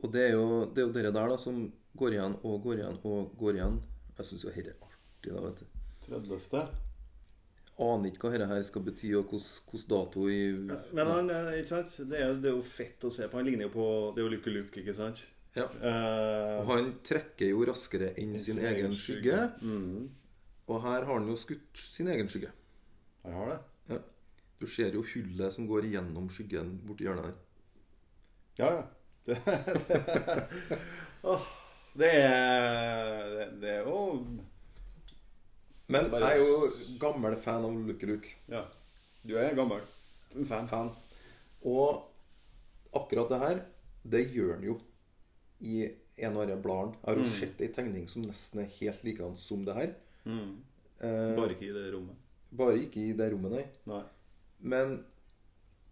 [0.00, 2.76] Og det er jo det er jo dere der da som går igjen og går
[2.78, 3.82] igjen og går igjen.
[4.16, 5.34] Jeg syns jo dette er artig.
[5.34, 5.66] da, vet du
[6.38, 6.68] 30.
[7.76, 10.38] Aner ikke hva dette her skal bety, og hvilken dato i
[10.96, 11.90] Men han, eh, ikke sant?
[12.08, 13.36] Det er, det er jo fett å se på.
[13.36, 15.20] Han ligner jo på Det er jo Lucky Luke, ikke sant?
[15.56, 15.66] Ja.
[15.80, 19.38] Uh, Og han trekker jo raskere enn sin, egen skygge.
[19.60, 20.08] Mm.
[20.66, 22.50] Og her har han jo skutt sin egen skygge.
[23.24, 23.60] Han har det.
[23.92, 24.00] Ja.
[24.60, 27.38] Du ser jo hullet som går gjennom skyggen borti hjørnet her.
[28.60, 28.84] Ja, ja.
[29.26, 31.46] Det, det, Åh,
[31.98, 33.96] det er det er jo
[35.88, 38.32] Men jeg er jo gammel fan av Lucky Luke.
[38.50, 38.64] Ja.
[39.26, 39.80] Du er gammel.
[40.46, 40.66] Fan.
[40.70, 40.90] Fan.
[41.66, 42.02] Og
[42.96, 43.60] akkurat det her,
[44.06, 44.76] det gjør han jo
[45.66, 45.84] i
[46.18, 46.96] en av disse bladene.
[47.02, 49.92] Jeg har jo sett ei tegning som nesten er helt likedan som det her.
[50.26, 50.54] Mm.
[51.00, 52.16] Eh, Bare ikke i det rommet.
[52.56, 53.64] bare ikke i det rommet, nei.
[53.90, 54.02] Nei.
[54.66, 54.94] Men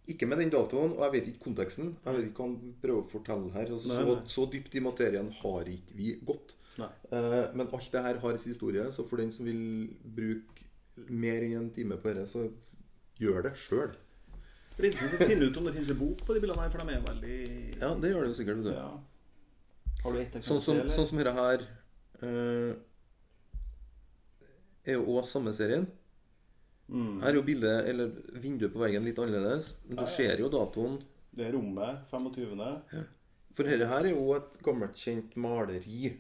[0.09, 1.95] ikke med den datoen, og jeg vet ikke konteksten.
[2.05, 3.71] Jeg vet ikke hva han prøver å fortelle her.
[3.73, 4.33] Altså, Nei, så, nei.
[4.35, 6.55] så dypt i materien har ikke vi gått.
[6.79, 10.65] Eh, men alt det her har sin historie, så for den som vil bruke
[11.11, 12.49] mer enn en time på dette, så
[13.21, 13.93] gjør det sjøl.
[14.75, 16.71] Det blir interessant å finne ut om det finnes en bok på de bildene her,
[16.75, 17.37] for de er veldig
[17.81, 18.63] Ja, det gjør det jo sikkert.
[18.65, 18.71] du.
[18.75, 18.89] Ja.
[20.05, 20.63] Har du ett Sånn eksempel?
[20.67, 20.95] som, eller?
[20.99, 21.67] sånn som dette her
[22.27, 22.75] eh,
[24.91, 25.87] er jo òg samme serien.
[26.91, 27.21] Mm.
[27.23, 28.11] Her er jo bildet, eller
[28.43, 29.77] vinduet på veggen litt annerledes.
[29.87, 30.17] Men du Ja, ja.
[30.17, 30.99] ser jo datoen.
[31.35, 32.03] Det er rommet.
[32.11, 32.83] 25.
[33.55, 36.13] For dette her er jo et gammelt kjent maleri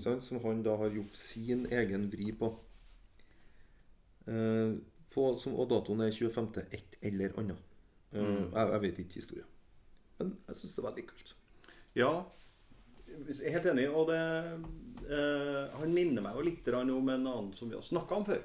[0.00, 0.24] sant?
[0.24, 2.50] som han da har gjort sin egen vri på.
[4.26, 4.74] Eh,
[5.12, 6.62] på som, og datoen er 25.
[6.72, 7.58] et eller annet.
[8.12, 9.48] Eh, jeg, jeg vet ikke historien.
[10.18, 11.34] Men jeg syns det er veldig kult.
[11.98, 12.12] Ja,
[13.12, 13.86] jeg er helt enig.
[13.92, 14.20] Og det
[15.12, 18.44] eh, Han minner meg jo litt om en annen som vi har snakka om før.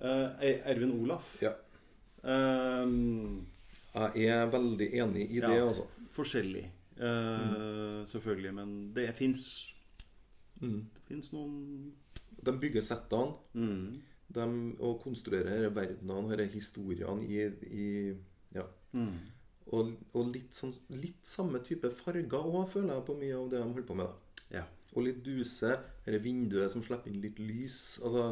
[0.00, 1.36] Eh, Ervin Olaf.
[1.42, 1.52] Ja.
[2.24, 2.86] Eh,
[3.94, 5.68] Jeg er veldig enig i det, Ja.
[5.68, 5.86] altså.
[6.16, 6.64] forskjellig.
[6.98, 8.54] Eh, Selvfølgelig.
[8.54, 9.73] Men det fins
[10.64, 10.80] Mm.
[10.96, 11.54] Det fins noen
[12.44, 13.36] De bygger settene.
[13.54, 14.02] mm.
[14.34, 14.44] De,
[14.80, 17.86] og konstruerer disse verdenene, disse historiene i, i
[18.56, 18.64] Ja.
[18.96, 19.18] Mm.
[19.74, 23.60] Og, og litt, sånn, litt samme type farger òg, føler jeg, på mye av det
[23.60, 24.10] de holder på med.
[24.52, 24.64] Ja.
[24.94, 25.70] Og litt duse.
[26.04, 28.00] Dette vinduet som slipper inn litt lys.
[28.04, 28.26] Altså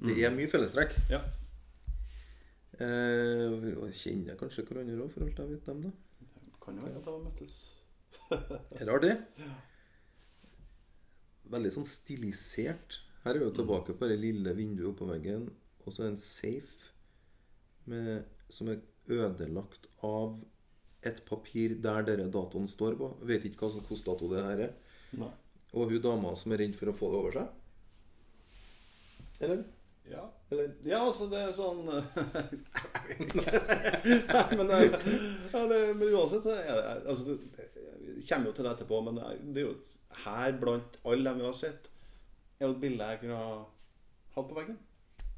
[0.00, 0.94] Det er mye fellestrekk.
[1.10, 1.20] ja.
[2.80, 5.90] Eh, vi kjenner kanskje hverandre òg, for alt jeg vet dem, da.
[6.64, 7.56] Kan jo være at de har møttes.
[8.30, 9.16] Er det artig?
[11.50, 13.00] Veldig sånn stilisert.
[13.24, 15.48] Her er vi jo tilbake på det lille vinduet oppå veggen.
[15.84, 16.90] Og så en safe
[17.90, 20.38] med, som er ødelagt av
[21.08, 23.08] et papir der denne datoen står på.
[23.26, 24.72] Vet ikke hva som- hvilken dato det her er.
[25.18, 25.32] Nei.
[25.74, 27.48] Og hun dama som er redd for å få det over seg.
[29.40, 29.64] Eller?
[30.10, 30.24] Ja.
[30.50, 30.72] Eller?
[30.84, 31.86] Ja, altså, det er sånn
[33.08, 33.60] Jeg vet ikke.
[34.32, 34.72] Nei, men,
[35.52, 37.59] ja, det, men uansett er altså, det, Jeg
[38.28, 39.24] kommer jo til det etterpå, men det
[39.64, 39.74] er- jo
[40.24, 41.88] her blant alle dem vi har sett,
[42.60, 43.64] er jo et bilde jeg kunne ha
[44.34, 44.78] hatt på veggen.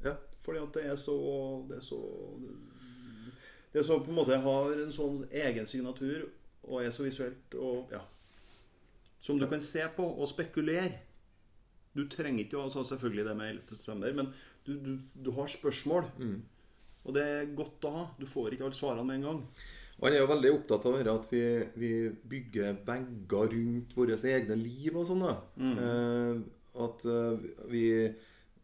[0.03, 0.15] Ja.
[0.43, 1.13] Fordi at det er så
[1.69, 1.99] Det er så
[3.73, 6.25] Det er så på en måte har en sånn egen signatur
[6.67, 8.01] og er så visuelt og ja
[9.21, 10.91] Som du kan se på og spekulere.
[11.95, 13.75] Du trenger ikke å altså Selvfølgelig det med 11.
[13.75, 14.33] september, men
[14.65, 16.03] du, du, du har spørsmål.
[17.05, 18.03] Og det er godt å ha.
[18.19, 19.47] Du får ikke alle svarene med en gang.
[20.03, 21.43] Han er jo veldig opptatt av at vi,
[21.79, 21.91] vi
[22.31, 25.23] bygger vegger rundt våre egne liv og sånn.
[25.55, 25.77] Mm.
[25.79, 26.41] Eh,
[26.83, 27.85] at eh, vi,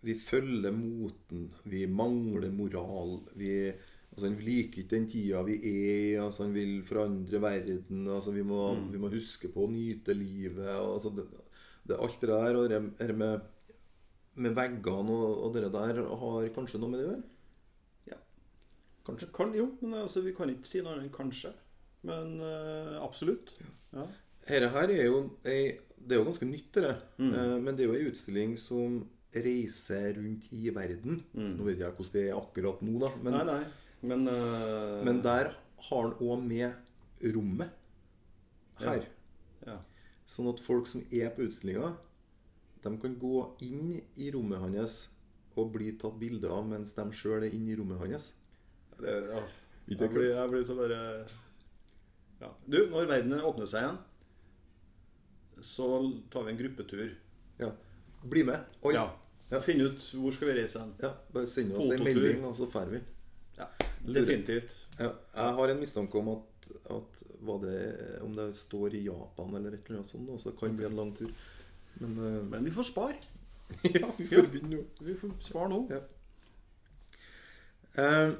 [0.04, 1.47] vi følger moten.
[1.71, 3.19] Vi mangler moral.
[3.39, 6.25] Vi, altså, han liker ikke den tida vi er.
[6.25, 8.04] Altså, han vil forandre verden.
[8.08, 10.67] Altså, vi, må, vi må huske på å nyte livet.
[10.75, 11.30] Og, altså, det,
[11.88, 13.75] det, alt det der og det, det med,
[14.43, 17.28] med veggene og, og det der har kanskje noe med det å gjøre.
[19.10, 19.30] Kanskje.
[19.36, 21.52] Kan, jo, men altså, vi kan ikke si noe annet enn kanskje.
[22.08, 23.54] Men uh, absolutt.
[23.93, 24.06] Ja.
[24.48, 26.93] Dette her er jo ei, Det er jo ganske nytt, det.
[27.19, 29.02] Uh, Men det er jo ei utstilling som
[29.36, 31.19] reiser rundt i verden.
[31.36, 33.12] Nå vet jeg hvordan det er akkurat nå, da.
[33.22, 33.63] Men, Nei, nei.
[34.10, 35.52] Men, uh, men der
[35.89, 37.76] har han òg med rommet
[38.80, 39.04] her.
[39.67, 39.76] ja.
[40.30, 41.91] Sånn at folk som er på utstillinga,
[42.84, 45.00] de kan gå inn i rommet hans
[45.60, 48.30] og bli tatt bilde av mens de sjøl er inne i rommet hans.
[48.99, 49.43] Det, ja.
[49.89, 50.99] Jeg blir, jeg blir så bare
[52.39, 52.49] ja.
[52.65, 53.97] Du, når verden åpner seg igjen,
[55.65, 55.88] så
[56.31, 57.09] tar vi en gruppetur.
[57.59, 57.71] Ja.
[58.23, 58.77] Bli med.
[58.88, 58.93] Oi.
[58.95, 59.09] Ja.
[59.65, 60.93] Finn ut hvor skal vi reise hen.
[61.01, 63.01] Ja, bare send oss en melding, og så drar vi.
[63.57, 63.65] Ja,
[64.05, 64.75] definitivt.
[64.99, 67.23] Ja, jeg har en mistanke om at, at
[67.65, 67.79] det,
[68.23, 71.01] om det står i Japan eller et eller annet sånt, så kan det bli en
[71.01, 71.33] lang tur.
[71.99, 72.45] Men, uh...
[72.53, 73.17] Men vi får spare.
[73.99, 74.85] ja, vi får begynne nå.
[75.03, 75.81] Vi får spare nå.
[75.91, 75.99] Ja.
[77.99, 78.31] Eh,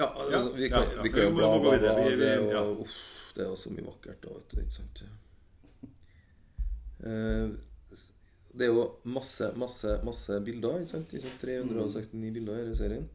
[0.00, 1.94] ja, altså, vi kan, vi kan jo bla, bla, bla.
[2.04, 2.62] Det, er ja.
[2.64, 2.98] jo, uff,
[3.36, 4.22] det er jo så mye vakkert.
[4.24, 5.02] Da, vet du, ikke sant?
[7.04, 7.48] Eh,
[8.50, 10.82] det er jo masse, masse, masse bilder.
[10.82, 11.14] Ikke sant?
[11.14, 11.46] Ikke sant?
[11.46, 13.08] 369 bilder i denne serien.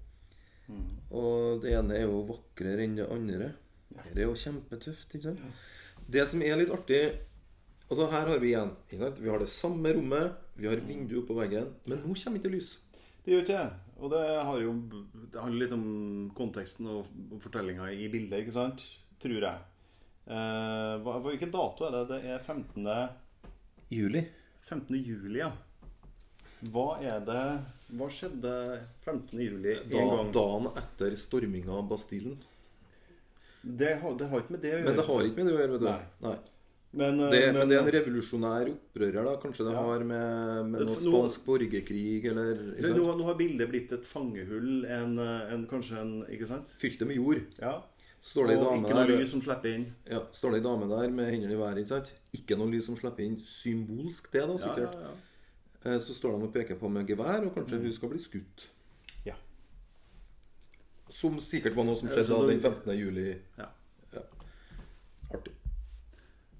[1.13, 3.51] Og det ene er jo vakrere enn det andre.
[4.11, 5.13] Det er jo kjempetøft.
[5.13, 5.63] ikke sant?
[6.11, 7.05] Det som er litt artig
[7.85, 8.71] Altså Her har vi igjen?
[8.89, 12.71] Vi har det samme rommet, vi har vindu på veggen, men nå kommer ikke lys.
[13.21, 13.84] Det gjør ikke jeg.
[13.95, 14.73] Og det, har jo,
[15.31, 15.85] det handler litt om
[16.35, 17.07] konteksten og
[17.43, 18.83] fortellinga i bildet, ikke sant?
[19.23, 19.61] Tror jeg.
[20.27, 22.01] Eh, hva- hvilken dato er det?
[22.09, 22.89] Det er 15.
[23.93, 24.25] Juli.
[24.65, 24.97] 15.
[24.99, 25.51] juli, ja.
[26.65, 27.41] Hva er det
[27.95, 28.51] Hva skjedde
[29.05, 29.39] 15.
[29.39, 30.31] juli Da, gang?
[30.33, 32.35] dagen etter storminga av Bastillen.
[33.63, 34.85] Det, har, det har ikke med det å gjøre.
[34.89, 35.71] Men det har ikke med det å gjøre.
[35.75, 36.01] vet du Nei.
[36.25, 36.35] Nei.
[36.95, 39.23] Men, eh, Det, men det er en revolusjonær opprører.
[39.25, 39.81] da Kanskje det Ja.
[39.83, 44.05] har med, med noe spansk nå- borgerkrig eller Så nå, nå har bildet blitt et
[44.07, 46.71] fangehull, en, eh, en, kanskje en Ikke sant?
[46.79, 47.41] Fylt det med jord.
[47.59, 47.81] Ja.
[48.25, 49.85] Står det Og dame ikke noe der lys som slipper inn.
[50.09, 52.13] ja, Står det ei dame der med hendene i været, ikke sant?
[52.33, 53.35] Ikke noe lys som slipper inn.
[53.45, 54.93] Symbolsk, det, da, sikkert.
[54.93, 55.91] ja, ja.
[55.91, 58.67] Eh, Så står de og peker på med gevær, og kanskje hun skal bli skutt.
[59.25, 59.35] Ja.
[61.09, 62.97] Som sikkert var noe som skjedde den 15.
[62.97, 63.35] juli.
[63.59, 63.67] ja.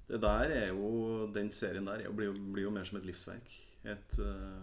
[0.06, 3.06] Det der er jo Den serien der er blir, jo, blir jo mer som et
[3.08, 3.56] livsverk.
[3.84, 4.62] Et uh...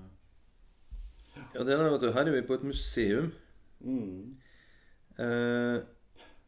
[1.55, 2.13] Ja, det er vet.
[2.13, 3.31] Her er vi på et museum.
[3.79, 4.37] mm.
[5.19, 5.81] Eh,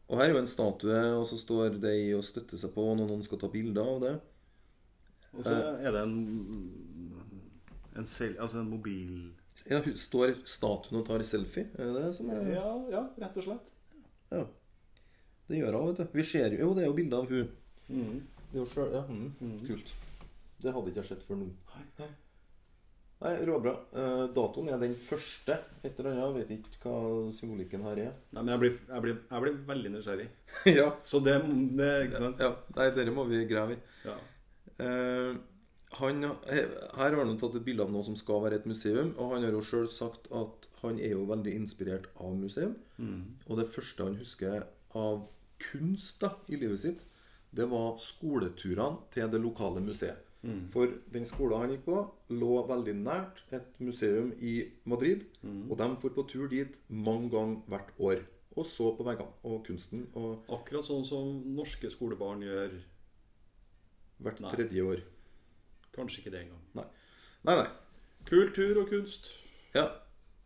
[0.08, 2.82] og her er jo en statue, og så står det i å støtte seg på
[2.94, 4.12] når noen skal ta bilder av det.
[5.32, 6.16] Og så er det en
[7.96, 9.32] en, sel, altså en mobil
[9.70, 11.70] Ja, Står statuen og tar selfie?
[11.74, 13.70] Er det det som er Ja, ja, rett og slett.
[14.30, 14.42] Ja.
[15.48, 16.18] Det gjør hun, vet du.
[16.18, 17.50] Vi ser jo Jo, det er jo bilde av hun.
[17.88, 18.20] Mm.
[18.50, 19.02] Det er jo sjøl, ja.
[19.08, 19.58] Mm.
[19.66, 19.94] Kult.
[20.62, 21.48] Det hadde ikke jeg sett før nå.
[23.16, 23.72] Nei, råbra.
[23.96, 25.56] Eh, datoen er den første.
[25.82, 26.42] Et eller annet.
[26.42, 28.14] Jeg vet ikke hva symbolikken her er.
[28.36, 30.26] Nei, men jeg blir, jeg, blir, jeg blir veldig nysgjerrig.
[30.78, 30.88] ja.
[31.04, 31.36] Så det,
[31.78, 32.42] det Ikke sant?
[32.44, 32.52] ja.
[32.76, 33.80] Nei, dere må vi grave i.
[34.04, 34.16] Ja.
[34.84, 35.38] Eh,
[35.96, 39.14] han, her har han tatt et bilde av noe som skal være et museum.
[39.16, 42.76] Og han har jo sjøl sagt at han er jo veldig inspirert av museum.
[43.48, 45.24] Og det første han husker av
[45.70, 47.04] kunst da, i livet sitt,
[47.56, 50.22] det var skoleturene til det lokale museet.
[50.70, 51.96] For den skolen han gikk på,
[52.38, 55.24] lå veldig nært et museum i Madrid.
[55.66, 58.22] Og de for på tur dit mange ganger hvert år.
[58.56, 60.06] Og så på veggene og kunsten.
[60.16, 62.76] Og Akkurat sånn som norske skolebarn gjør.
[64.22, 64.52] hvert Nei.
[64.54, 65.02] tredje år.
[65.92, 66.62] Kanskje ikke det engang.
[66.78, 66.86] Nei,
[67.44, 67.56] nei.
[67.58, 67.66] nei.
[68.30, 69.28] Kultur og kunst.
[69.74, 69.90] Ja,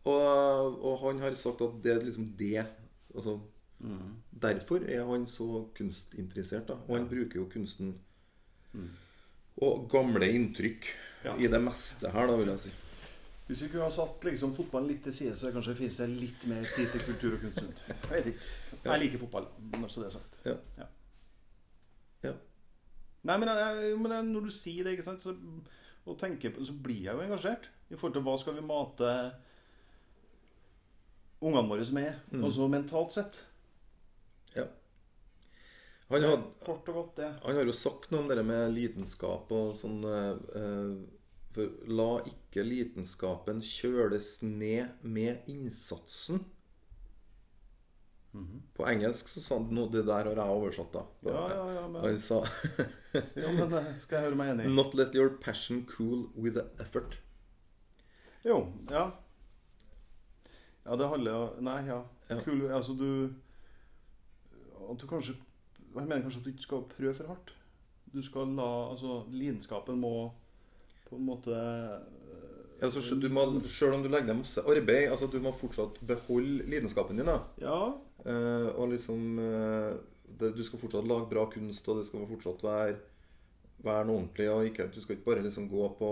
[0.03, 2.65] og, og han har sagt at det er liksom det
[3.15, 3.37] altså,
[4.41, 6.67] Derfor er han så kunstinteressert.
[6.67, 6.77] Da.
[6.87, 7.95] Og han bruker jo kunsten
[9.61, 10.85] og gamle inntrykk
[11.25, 11.35] Ja.
[11.37, 12.71] i det meste her, da, vil jeg si.
[13.47, 16.45] Hvis vi kunne ha satt liksom fotballen litt til side, så kanskje finnes det litt
[16.47, 17.83] mer tid til kultur og kunst.
[18.11, 18.47] Jeg ikke.
[18.85, 20.37] Jeg liker fotball, når så det er sagt.
[20.45, 20.55] Ja.
[20.77, 20.87] Ja.
[22.23, 22.33] Ja.
[23.27, 25.35] Nei, men, jeg, men jeg, når du sier det, sant, så,
[26.05, 27.67] og tenker på, så blir jeg jo engasjert.
[27.91, 29.11] I forhold til hva skal vi mate
[31.41, 33.43] ungene våre med, også mentalt sett.
[34.57, 34.67] Ja.
[36.11, 37.29] Han, had, Kort og godt det.
[37.45, 42.63] han har jo sagt noe om det med lidenskap og sånn eh, eh, La ikke
[42.63, 46.39] lidenskapen kjøles ned med innsatsen.
[48.75, 51.01] På engelsk så sa han noe Det der har jeg oversatt, da.
[51.27, 52.37] Ja, ja, ja, men, Han sa
[53.43, 54.69] ja, men eh, skal jeg høre meg enig?
[54.71, 57.17] Not let your passion cool with the effort.
[58.47, 59.09] Jo, ja.
[60.85, 61.99] Ja, det handler jo Nei, ja.
[62.31, 62.39] Ja.
[62.45, 63.09] Cool altså du
[64.89, 65.35] At du kanskje
[65.95, 67.53] Jeg mener kanskje at du ikke skal prøve for hardt.
[68.13, 70.31] Du skal la Altså, lidenskapen må
[71.09, 71.55] på en måte
[72.81, 76.65] Altså, du må, selv om du legger ned masse arbeid, altså du må fortsatt beholde
[76.65, 77.29] lidenskapen din.
[77.29, 77.91] da Ja.
[78.25, 79.93] Eh, og liksom eh,
[80.39, 82.95] det, Du skal fortsatt lage bra kunst, og det skal fortsatt være
[83.81, 84.49] Være noe ordentlig.
[84.49, 86.09] Og ikke, du skal ikke bare liksom gå på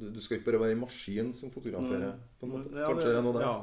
[0.00, 2.14] Du, du skal ikke bare være en maskin som fotograferer.
[2.40, 2.70] på en måte.
[2.74, 3.40] Ja, Kanskje det er noe der.
[3.40, 3.60] Ja.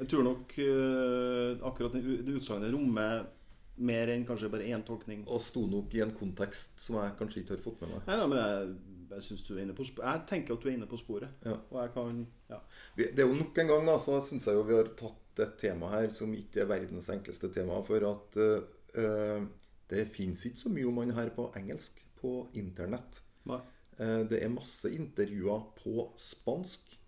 [0.00, 3.24] Jeg tror nok uh, akkurat det utsagnet rommer
[3.80, 5.22] mer enn kanskje bare én tolkning.
[5.28, 8.02] Og sto nok i en kontekst som jeg kanskje ikke har fått med meg.
[8.08, 10.68] Nei, nei, men jeg, jeg synes du er inne på sp- Jeg tenker at du
[10.68, 11.46] er inne på sporet.
[11.46, 11.56] Ja.
[11.70, 12.60] Og jeg kan Ja.
[12.98, 15.56] Det er jo nok en gang da, så syns jeg jo vi har tatt et
[15.62, 17.80] tema her som ikke er verdens enkleste tema.
[17.86, 18.68] For at uh,
[19.00, 19.48] eh,
[19.90, 23.22] det fins ikke så mye om han her på engelsk på internett.
[23.48, 23.62] Nei.
[24.00, 26.98] Uh, det er masse intervjuer på spansk.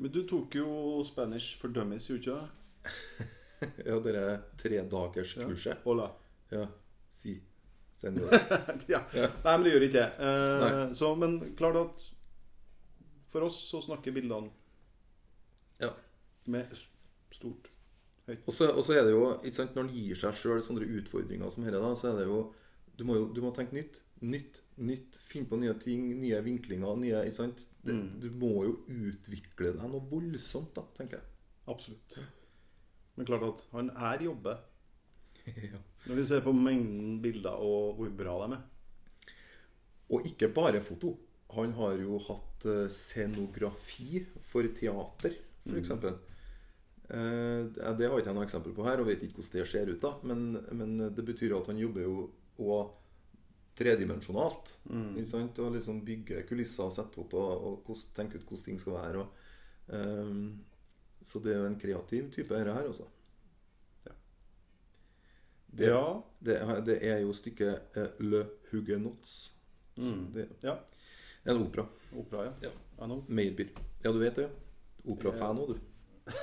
[0.00, 3.28] Men du tok jo Spanish for dummies, gjorde du ikke det?
[3.88, 5.82] Ja, det er tredagerskurset.
[5.84, 6.10] Hola.
[6.52, 6.66] Ja.
[7.10, 7.34] Si.
[7.92, 8.30] Senor.
[8.88, 9.02] ja.
[9.12, 10.30] Nei, men det gjør ikke jeg.
[10.30, 12.06] Eh, så, men klart at
[13.30, 14.48] for oss så snakker bildene
[15.82, 15.92] Ja.
[16.50, 16.72] med
[17.30, 17.68] stort.
[18.26, 18.46] høyt.
[18.54, 21.50] så, og så er det jo ikke sant, Når en gir seg sjøl sånne utfordringer
[21.52, 22.40] som dette, så er det jo
[23.00, 24.00] du må jo du må tenke nytt.
[24.20, 25.16] Nytt, nytt.
[25.24, 26.96] Finne på nye ting, nye vinklinger.
[27.00, 27.66] nye, ikke sant?
[27.84, 28.20] Det, Mm.
[28.20, 31.26] Du må jo utvikle deg noe voldsomt, da, tenker jeg.
[31.72, 32.18] Absolutt.
[33.16, 34.60] Men klart at han er jobber.
[35.46, 35.80] ja.
[36.06, 38.62] Når vi ser på mengden bilder og hvor bra de er.
[40.10, 41.14] Og ikke bare foto.
[41.54, 45.34] Han har jo hatt eh, scenografi for teater,
[45.66, 45.90] f.eks.
[45.90, 46.20] Mm.
[47.10, 49.90] Eh, det har ikke jeg noe eksempel på her, og vet ikke hvordan det ser
[49.90, 50.00] ut.
[50.02, 50.46] da Men,
[50.78, 52.16] men det betyr at han jobber jo
[52.60, 52.96] òg
[53.80, 54.74] tredimensjonalt.
[54.90, 55.14] Mm.
[55.18, 59.24] Og liksom bygge kulisser og sette opp og, og tenke ut hvordan ting skal være.
[59.24, 59.46] Og,
[59.96, 60.44] ehm,
[61.22, 63.04] så det er jo en kreativ type, dette her, altså.
[64.06, 64.12] Ja.
[65.70, 66.22] Det, Ja.
[66.40, 66.56] det,
[66.86, 69.50] det er jo stykket eh, Le Huguenots.
[69.96, 70.32] Mm.
[70.34, 70.78] Det Ja.
[71.46, 71.86] en opera.
[72.16, 72.70] Opera, ja.
[72.98, 73.06] Ja.
[73.28, 73.68] Maybe.
[74.04, 74.48] Ja, du vet det?
[75.04, 75.80] Operafan òg, du.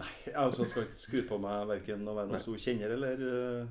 [0.00, 0.08] Nei,
[0.40, 3.66] altså skal ikke skru på meg verken å være noen stor kjenner eller eh,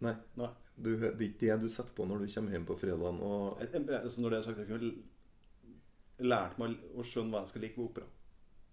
[0.00, 0.14] Nei.
[0.38, 0.48] Nei.
[0.78, 3.58] Du, det er ikke det du setter på når du kommer hjem på fredagen og
[3.60, 4.92] Jeg- jeg- altså Når det er sagt, jeg kunne
[6.30, 8.06] lært meg å skjønne hva jeg skal like ved opera.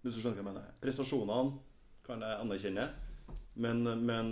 [0.06, 0.74] Hvis du skjønner hva jeg mener.
[0.78, 1.56] Prestasjonene
[2.06, 2.82] kan jeg anerkjenne,
[3.58, 4.28] men, men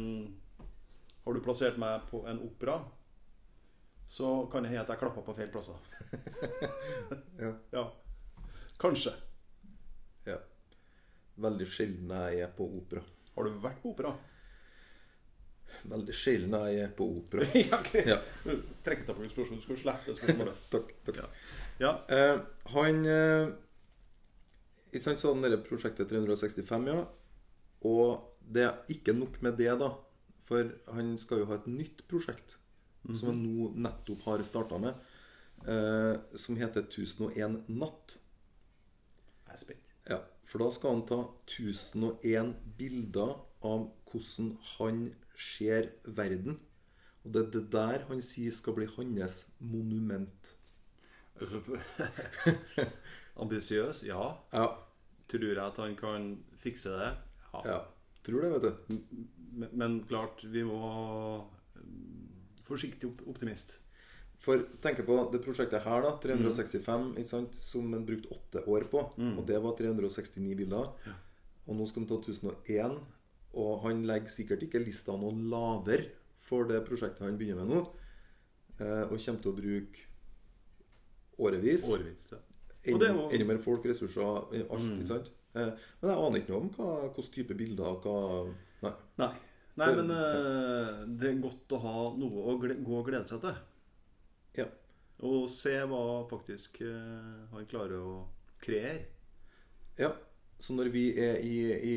[1.24, 2.76] har du plassert meg på en opera,
[4.06, 5.80] så kan det hende at jeg klapper på feil plasser.
[7.42, 7.50] Ja.
[7.74, 7.82] ja.
[8.78, 9.16] Kanskje.
[10.28, 10.38] Ja.
[11.42, 13.02] Veldig sjelden jeg er på opera.
[13.34, 14.14] Har du vært på opera?
[15.90, 17.50] Veldig sjelden jeg er på opera.
[17.64, 18.06] ja, okay.
[18.14, 18.20] Ja.
[18.87, 19.58] Trekk deg på spørsmålet.
[19.58, 20.64] Du skulle slippe det spørsmålet.
[20.76, 20.96] Takk.
[21.08, 21.22] takk.
[21.24, 21.28] Ja.
[21.82, 21.94] Ja.
[22.14, 22.40] Eh,
[22.76, 23.48] han eh,
[25.02, 27.04] sant, sånn dette prosjektet 365, ja.
[27.85, 29.90] Og det er ikke nok med det, da.
[30.44, 32.59] For han skal jo ha et nytt prosjekt
[33.12, 35.00] som han nå nettopp har starta med.
[35.68, 38.18] Eh, som heter 1001 natt.
[39.46, 39.90] Jeg er spent.
[40.11, 45.04] Ja, For da skal han ta 1001 bilder av hvordan han
[45.37, 46.59] ser verden.
[47.24, 50.52] Og det er det der han sier skal bli hans monument.
[53.40, 54.04] Ambisiøs?
[54.07, 54.37] Ja.
[54.52, 54.66] Ja.
[55.35, 56.29] Tror jeg at han kan
[56.62, 57.11] fikse det?
[57.51, 57.62] Ja.
[57.66, 57.79] ja.
[58.25, 58.99] Tror det, vet du.
[59.55, 60.79] Men, men klart, vi må
[61.77, 63.77] mm, Forsiktig optimist.
[64.40, 66.14] For tenk på det prosjektet her, da.
[66.20, 69.03] 365, ikke sant, som han brukte åtte år på.
[69.38, 70.90] Og det var 369 bilder.
[71.64, 72.99] Og nå skal han ta 1001.
[73.61, 76.11] Og han legger sikkert ikke lista noe lavere
[76.44, 77.85] for det prosjektet han begynner med nå.
[78.81, 80.09] Eh, og kommer til å bruke
[81.44, 81.88] årevis.
[81.94, 82.27] Årevis.
[82.33, 82.40] Ja.
[82.92, 84.23] Enda mer folk, ressurser,
[84.68, 84.83] alt.
[84.83, 85.07] Mm.
[85.09, 85.31] sant?
[85.55, 85.70] Eh,
[86.03, 88.16] men jeg aner ikke noe om hva, hvilken type bilder hva
[88.85, 88.92] Nei.
[89.18, 89.29] Nei.
[89.77, 93.41] Nei, Det- men eh, det er godt å ha noe å gå og glede seg
[93.41, 93.55] til.
[94.59, 94.66] Ja.
[95.24, 98.26] Og se hva faktisk eh, han klarer å
[98.62, 99.07] kreere.
[99.99, 100.12] ja.
[100.61, 101.95] Så når vi er i, i,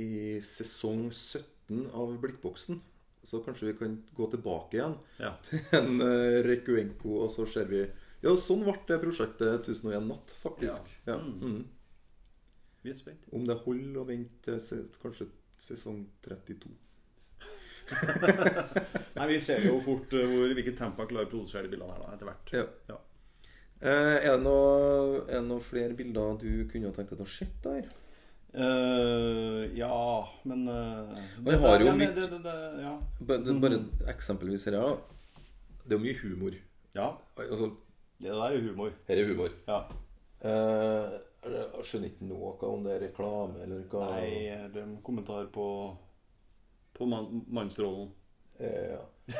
[0.00, 2.78] i sesong 17 av Blikkboksen,
[3.26, 5.32] så kanskje vi kan gå tilbake igjen Ja.
[5.42, 5.98] til en
[6.46, 7.82] Rekuenko, og så ser vi
[8.24, 10.88] Ja, sånn ble det prosjektet 1001 natt, faktisk.
[11.06, 11.18] Ja.
[11.20, 11.36] Mm.
[11.42, 11.64] Mm.
[12.86, 13.26] Vi er spent.
[13.34, 14.56] Om det holder å vente
[15.02, 15.28] kanskje
[15.60, 16.70] sesong 32.
[19.16, 21.94] Nei, Vi ser jo fort eh, hvor, hvilket tempo jeg klarer å produsere de bildene
[21.94, 22.54] her da, etter hvert.
[22.56, 22.64] Ja.
[22.90, 22.98] Ja.
[23.76, 27.48] Eh, er, det noe, er det noe flere bilder du kunne tenkt deg å se
[27.64, 27.88] der?
[28.56, 29.92] Uh, ja,
[30.48, 31.10] men uh,
[31.44, 32.94] det, har jo mye- det, det, ja.
[33.28, 34.94] Bare, bare eksempelvis her, ja.
[35.84, 36.56] Det er jo mye humor.
[36.96, 37.10] ja,
[37.44, 37.68] Altså,
[38.18, 38.92] det der er humor.
[39.08, 39.50] her er humor.
[39.68, 39.78] Ja.
[40.46, 44.30] Eh, jeg skjønner ikke noe om det er reklame eller hva Nei,
[44.72, 45.66] det er en kommentar på
[46.96, 48.08] På man, mannsrollen.
[48.58, 49.02] Eh, ja.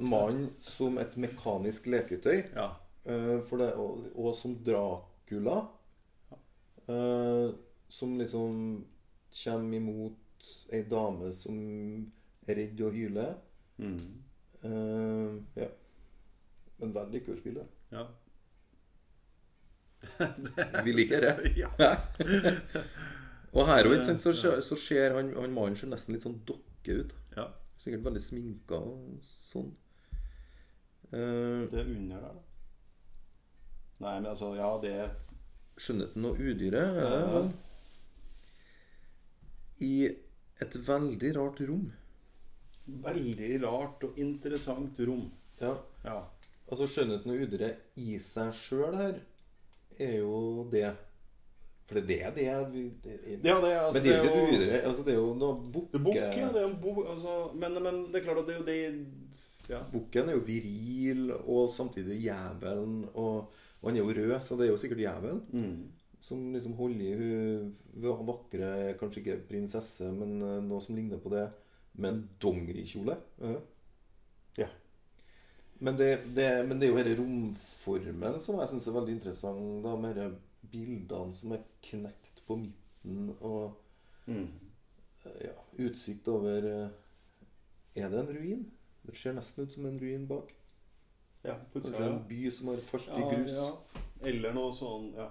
[0.00, 2.42] Mannen Mann som et mekanisk leketøy.
[2.54, 2.68] Ja.
[3.08, 5.62] eh, det, og, og som Dracula.
[6.88, 7.48] eh,
[7.88, 8.84] som liksom
[9.44, 11.56] kommer imot ei dame som
[12.48, 13.34] er redd og hyler.
[13.78, 14.22] Mm.
[14.62, 15.68] Eh, ja.
[16.78, 17.64] Men veldig kult bilde.
[17.92, 18.06] Ja.
[20.84, 21.52] Vi liker det.
[21.62, 21.70] ja.
[23.52, 27.00] Og her òg, så, ser- så ser han, han mannen ser nesten litt sånn dokke
[27.04, 27.14] ut.
[27.36, 27.48] ja.
[27.78, 29.68] Sikkert veldig sminka og sånn.
[31.12, 32.42] Uh, Det er under der, da.
[34.02, 35.12] Nei, men altså, ja, det er
[35.78, 37.42] Skjønnheten og udyret Ja, Ja.
[39.86, 39.92] I
[40.60, 41.86] et veldig rart rom.
[43.06, 45.28] veldig rart og interessant rom.
[45.62, 46.18] Ja, Ja.
[46.70, 49.20] Altså Skjønnheten og udyret i seg sjøl her
[49.98, 50.90] er jo det.
[51.88, 52.64] For det er det det er.
[52.68, 54.80] vi- det- Ja, det er, altså, Men det er jo ikke et udyre.
[54.82, 55.98] Altså, det er jo noe bukke...
[56.04, 56.48] bukk, ja.
[56.52, 59.06] Det er en bok, altså, men, men det er klart at det er jo det
[59.70, 59.80] Ja.
[59.92, 63.08] Bukken er jo viril og samtidig jævelen.
[63.14, 63.48] Og,
[63.80, 65.42] og han er jo rød, så det er jo sikkert jævelen.
[65.52, 65.88] Mm.
[66.20, 67.14] Som liksom holder i
[68.02, 71.48] hun vakre, kanskje ikke prinsesse, men eh, noe som ligner på det,
[71.94, 73.16] med en dongerikjole.
[73.40, 73.58] Uh Ja.
[75.80, 79.82] Men det, det, men det er jo denne romformen som jeg syns er veldig interessant.
[79.84, 83.76] Da, med disse bildene som er knekt på midten, og
[84.28, 84.48] Mm.
[85.24, 86.88] eh, ja, utsikt over eh,
[87.96, 88.66] Er det en ruin?
[89.06, 90.50] Det ser nesten ut som en ruin bak.
[91.44, 91.94] Ja, plutselig.
[91.96, 93.54] Kanskje en by som har falt i grus.
[93.56, 94.02] ja.
[94.28, 95.30] Eller noe sånn Ja.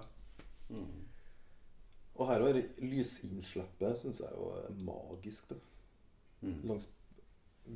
[0.70, 1.04] Mm.
[2.18, 5.48] Og her var lysinnslippet syns jeg jo er magisk.
[5.50, 5.56] da
[6.42, 6.60] Mm.
[6.68, 6.88] Langs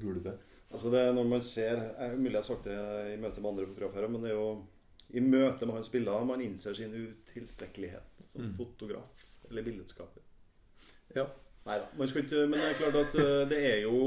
[0.00, 0.38] gulvet.
[0.72, 2.76] Altså det er når man ser jeg, Mulig jeg har sagt det
[3.12, 4.66] i møte med andre fotografer, men det er jo
[5.12, 8.54] i møte med hans bilder man innser sin utilstrekkelighet som Mm.
[8.56, 10.22] fotograf eller billedskaper.
[11.14, 11.26] Ja.
[11.66, 11.86] Nei da.
[11.98, 13.98] Man skal ikke Men det er klart at eh, det er jo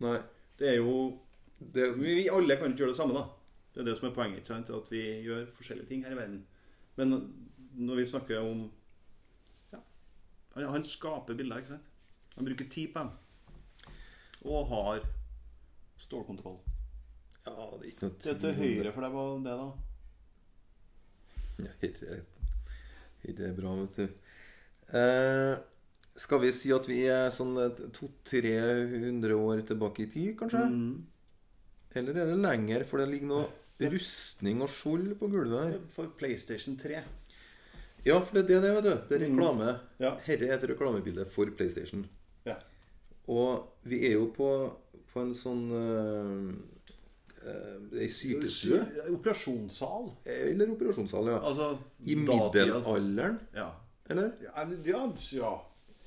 [0.00, 0.18] Nei,
[0.58, 1.18] Det er jo
[1.60, 3.26] det, Vi, alle kan ikke gjøre det samme, da.
[3.74, 4.38] Det er det som er poenget.
[4.38, 4.70] ikke sant?
[4.70, 6.46] At vi gjør forskjellige ting her i verden.
[6.96, 7.12] Men
[7.74, 8.70] når vi snakker om
[9.72, 9.78] ja,
[10.54, 11.92] Han, han skaper bilder, ikke sant?
[12.36, 13.10] Han bruker tid på dem.
[14.44, 15.04] Og har
[16.04, 16.60] stålkontroll.
[17.46, 19.68] ja, det er ikke noe Det er til høyre for deg på det, da.
[21.64, 21.72] Ja,
[23.34, 24.06] det er bra, vet du.
[24.98, 25.54] Eh,
[26.20, 30.62] skal vi si at vi er sånn 200-300 år tilbake i tid, kanskje?
[30.70, 30.94] Mm.
[31.98, 32.84] Eller er det lenger?
[32.88, 35.78] For det ligger noe rustning og skjold på gulvet her.
[35.94, 37.00] For PlayStation 3.
[38.04, 38.92] Ja, for det er det det, vet du.
[39.08, 39.74] Det er reklame.
[40.02, 40.14] Ja.
[40.26, 42.04] Herre er et reklamebilde for PlayStation.
[42.46, 42.58] Ja.
[43.32, 44.48] Og vi er jo på,
[45.14, 45.64] på en sånn
[47.44, 48.78] Ei sykestue.
[49.12, 50.06] Operasjonssal.
[50.24, 51.38] Eller operasjonssal, ja.
[51.44, 51.66] Altså
[52.08, 53.70] I middelalderen, Ja.
[54.08, 54.32] eller?
[54.42, 54.64] Ja,
[55.36, 55.52] ja.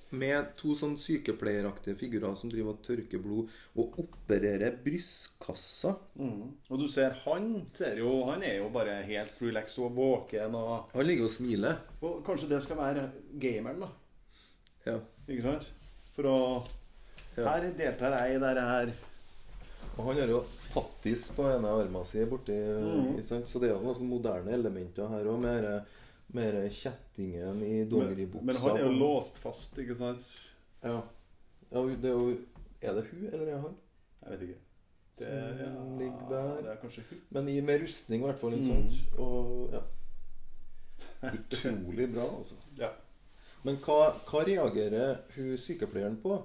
[0.09, 5.91] Med to sånn sykepleieraktige figurer som driver og tørker blod og opererer brystkassa.
[6.15, 6.53] Mm.
[6.71, 10.55] Og du ser han ser jo, Han er jo bare helt relaxed og våken.
[10.55, 11.77] Og, Han ligger og smiler.
[12.01, 13.89] og kanskje det skal være gameren, da.
[14.85, 14.99] Ja.
[15.27, 15.67] Ikke sant?
[16.15, 16.63] For å.
[17.37, 18.91] Her deltar jeg i dette her.
[19.97, 20.41] Og han har jo
[20.73, 23.21] tattis på ene armen sin borti mm.
[23.25, 25.67] Så det er jo noen moderne elementer her òg, Mer,
[26.37, 28.45] mer kjettingen i Men, dongeribuksa.
[28.45, 30.27] men han er jo låst fast, ikke sant?
[30.83, 30.99] Ja.
[31.71, 31.83] ja.
[31.87, 32.37] det er jo
[32.81, 33.77] Er det hun, eller er det han?
[34.21, 34.61] Jeg vet ikke.
[35.17, 35.29] Det,
[35.73, 36.49] Som ligger der.
[36.61, 37.21] det er kanskje hun.
[37.33, 38.57] Men i, med rustning, i hvert fall.
[38.65, 38.99] Sant?
[39.17, 39.81] Og ja.
[41.31, 42.55] Utrolig bra, altså.
[42.77, 42.91] Ja.
[43.65, 46.37] Men hva, hva reagerer hun sykepleieren på?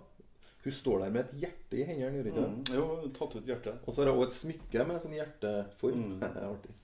[0.63, 2.01] Hun står der med et hjerte i hendene.
[2.01, 2.47] gjør hun ikke?
[2.47, 2.75] Mm.
[2.77, 3.81] Jo, tatt ut hjertet.
[3.83, 6.03] Og så har hun også et smykke med sånn hjerteform.
[6.03, 6.19] Mm.
[6.23, 6.77] Det er artig.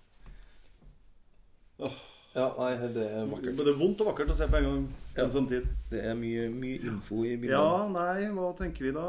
[2.39, 3.55] Ja, nei, det er vakkert.
[3.59, 4.83] Både vondt og vakkert å se på en gang.
[5.14, 5.24] Ja.
[5.24, 5.64] En sånn tid.
[5.91, 7.55] Det er mye, mye info i bildet.
[7.55, 9.07] Ja, nei, hva tenker vi da?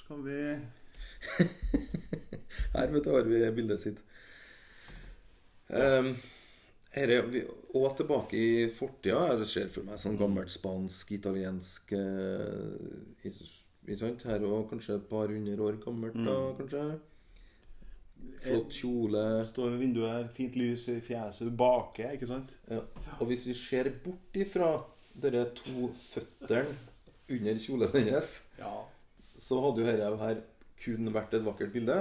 [0.00, 0.38] Skal vi
[2.74, 4.00] Her vet du, har vi bildet sitt.
[5.68, 6.14] Um,
[6.94, 7.42] her er vi,
[7.78, 9.36] og tilbake i fortida.
[9.38, 13.28] Det ser for meg sånn gammelt spansk, italiensk eh,
[13.90, 14.22] Ikke sant?
[14.22, 16.82] Her òg kanskje et par hundre år gammelt, da, kanskje.
[18.44, 19.22] Flott kjole.
[19.48, 22.52] Står ved vinduet her, fint lys i fjeset, du baker, ikke sant?
[22.70, 22.82] Ja.
[23.18, 24.70] Og hvis vi ser bort ifra
[25.20, 26.62] dere to føttene
[27.30, 28.30] under kjolen hennes,
[28.60, 28.72] Ja.
[29.36, 30.40] så hadde jo dette her
[30.84, 31.98] kun vært et vakkert bilde.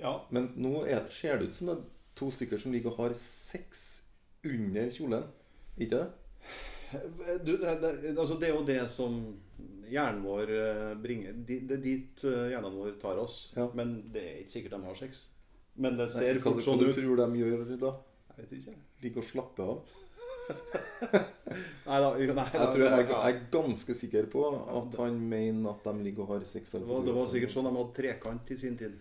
[0.00, 0.14] ja.
[0.30, 1.84] Men nå er, ser det ut som det er
[2.16, 4.02] to stykker som ligger og har sex
[4.44, 5.24] under kjolen.
[5.78, 6.06] Ikke det?
[7.44, 9.16] Du, det, det, altså det er jo det som
[9.90, 13.52] hjernen vår eh, bringer Det er dit eh, hjernen vår tar oss.
[13.56, 13.68] Ja.
[13.74, 15.22] Men det er ikke sikkert de har sex.
[15.76, 16.96] Men det Nei, ser hva, fort hva sånn du ut.
[16.96, 17.92] tror de gjør da?
[18.36, 18.76] Jeg vet ikke.
[19.04, 19.96] Ligger og slapper av?
[20.46, 22.10] Nei da.
[22.14, 26.26] Nei, Jeg, tror, jeg, jeg er ganske sikker på at han mener at de ligger
[26.26, 26.76] og har sex.
[26.76, 28.94] det, var, det var sikkert sånn de hadde trekant i sin tid.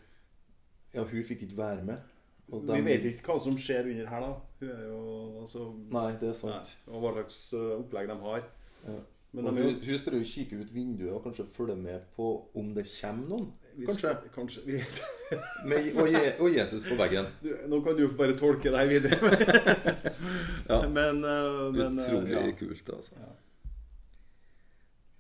[0.96, 2.12] Ja, hun fikk ikke være med.
[2.54, 4.34] Og Vi vet ikke hva som skjer under her, da.
[4.60, 5.02] Hun er jo
[5.42, 5.66] altså
[5.96, 6.74] Nei, det er nei, sant.
[6.88, 8.48] Og hva slags eh, opplegg de har.
[8.86, 8.98] Ja.
[9.36, 11.76] Men og de hun, skal hun står jo og kikker ut vinduet og kanskje følger
[11.76, 13.48] med på om det kommer noen.
[13.76, 14.12] Kanskje.
[14.36, 14.78] kanskje vi,
[15.70, 17.26] Med, og, Je, og Jesus på veggen.
[17.44, 19.20] du, Nå kan du bare tolke deg videre.
[20.70, 20.80] Ja.
[20.90, 22.54] Men, uh, men eh, Utrolig ja.
[22.58, 23.20] kult, altså.
[23.20, 23.34] Ja.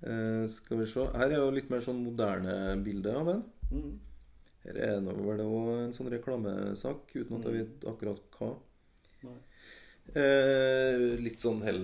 [0.06, 2.56] Uh, skal vi se Her er jo litt mer sånn moderne
[2.86, 3.44] bilde av den.
[3.70, 3.92] Mm.
[4.66, 8.52] Her er nå vel det også en sånn reklamesak, uten at jeg vet akkurat hva.
[10.16, 11.82] Eh, litt sånn hell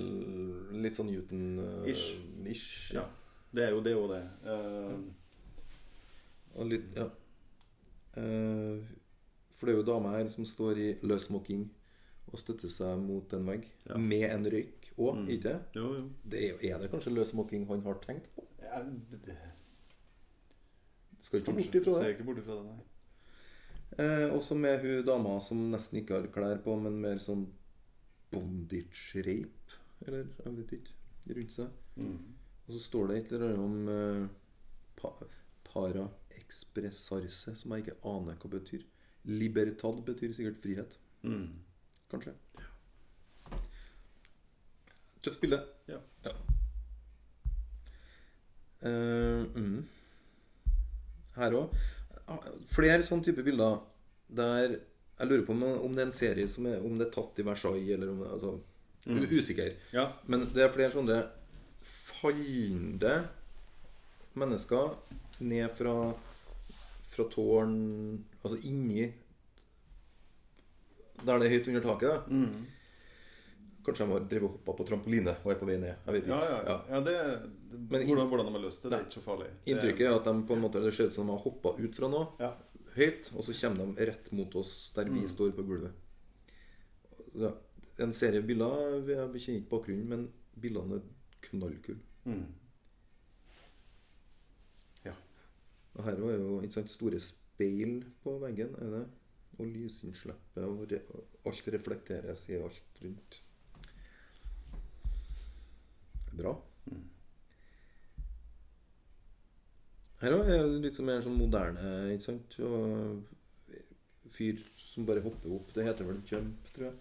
[0.77, 2.05] Litt sånn Newton eh, Ish.
[2.53, 2.93] ish.
[2.95, 3.07] Ja.
[3.51, 3.95] Det er jo det.
[3.97, 4.21] og det.
[4.45, 4.99] Uh,
[6.61, 7.07] Og litt, ja.
[8.15, 8.79] Uh,
[9.55, 11.65] for det er jo dama her som står i løssmoking
[12.32, 13.65] og støtter seg mot en vegg.
[13.89, 13.97] Ja.
[13.99, 15.27] Med en røyk òg, Mm.
[15.36, 15.57] ikke det?
[15.75, 16.05] jo, jo.
[16.32, 16.43] det?
[16.63, 18.45] Er det kanskje løssmoking han har tenkt på?
[18.63, 18.79] Ja,
[19.25, 19.36] det,
[21.22, 22.13] Skal ikke bort ifra Ser det.
[22.15, 22.80] ikke bort ifra det, nei.
[23.99, 27.43] Eh, også med hun dama som nesten ikke har klær på, men mer sånn
[28.32, 29.76] bondage-rape,
[30.07, 30.95] eller jeg vet ikke,
[31.36, 31.74] rundt seg.
[31.99, 32.15] Mm.
[32.67, 34.28] Og så står det et eller annet om eh,
[35.01, 35.11] pa,
[35.67, 36.07] para
[36.39, 38.88] expressarse, som jeg ikke aner hva betyr.
[39.28, 40.97] Libertad betyr sikkert frihet.
[41.28, 41.49] Mm.
[42.09, 42.34] Kanskje.
[45.22, 45.59] Tøft bilde.
[45.91, 45.99] Ja.
[48.82, 49.84] Eh, mm.
[51.36, 51.75] Her òg.
[52.71, 53.79] Flere sånne type bilder
[54.32, 54.77] der
[55.19, 57.43] Jeg lurer på om, det er en serie som er, om det er tatt i
[57.45, 58.59] Versailles, eller om det altså,
[59.07, 59.23] Mm.
[59.34, 59.71] Usikker.
[59.93, 60.11] Ja.
[60.29, 61.15] Men det er flere sånne
[61.82, 63.13] fallende
[64.38, 64.91] mennesker
[65.41, 65.93] ned fra,
[67.09, 67.73] fra tårn
[68.43, 69.07] Altså inni
[71.25, 72.09] Der det er høyt under taket.
[72.09, 72.67] da Mm.
[73.86, 75.95] Kanskje de har drevet og hoppa på trampoline og er på vei ned.
[76.05, 76.51] Jeg vet Ja, ikke.
[76.51, 76.82] ja, ja.
[76.89, 79.47] ja det, Men hvordan, hvordan de har løst det, det er ikke så farlig.
[79.65, 81.95] Inntrykket er at de på en måte det ser ut som de har hoppa ut
[81.95, 82.53] fra noe Ja.
[82.95, 85.28] høyt, og så kommer de rett mot oss der vi Mm.
[85.28, 85.91] står på gulvet.
[87.36, 87.53] Ja,
[87.99, 91.01] en serie bilder Vi kjenner ikke bakgrunnen, men bildene er
[91.41, 91.99] knallkule.
[92.26, 92.45] Mm.
[95.05, 95.13] Ja.
[95.95, 98.76] Og her er jo ikke sant, store speil på veggen.
[98.82, 99.07] er det
[99.59, 100.63] Og lysinnslippet.
[100.63, 100.99] Og re
[101.45, 103.41] alt reflekteres i alt rundt.
[106.34, 106.53] Bra.
[110.22, 112.57] Her òg er det litt som mer sånn moderne, ikke sant.
[112.61, 113.24] Og
[114.32, 115.72] fyr som bare hopper opp.
[115.74, 116.93] Det heter vel jump, tror jeg.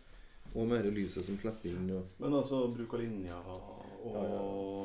[0.55, 1.91] Og med dette lyset som slipper inn.
[1.95, 4.41] Og Men altså, bruk av linja og Ja, ja.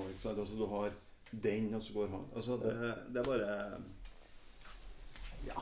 [0.10, 0.40] Ikke sant?
[0.44, 0.92] Altså, du har
[1.32, 2.26] den, og så går han.
[2.36, 2.74] Altså, det,
[3.14, 3.82] det er bare
[5.46, 5.62] Ja.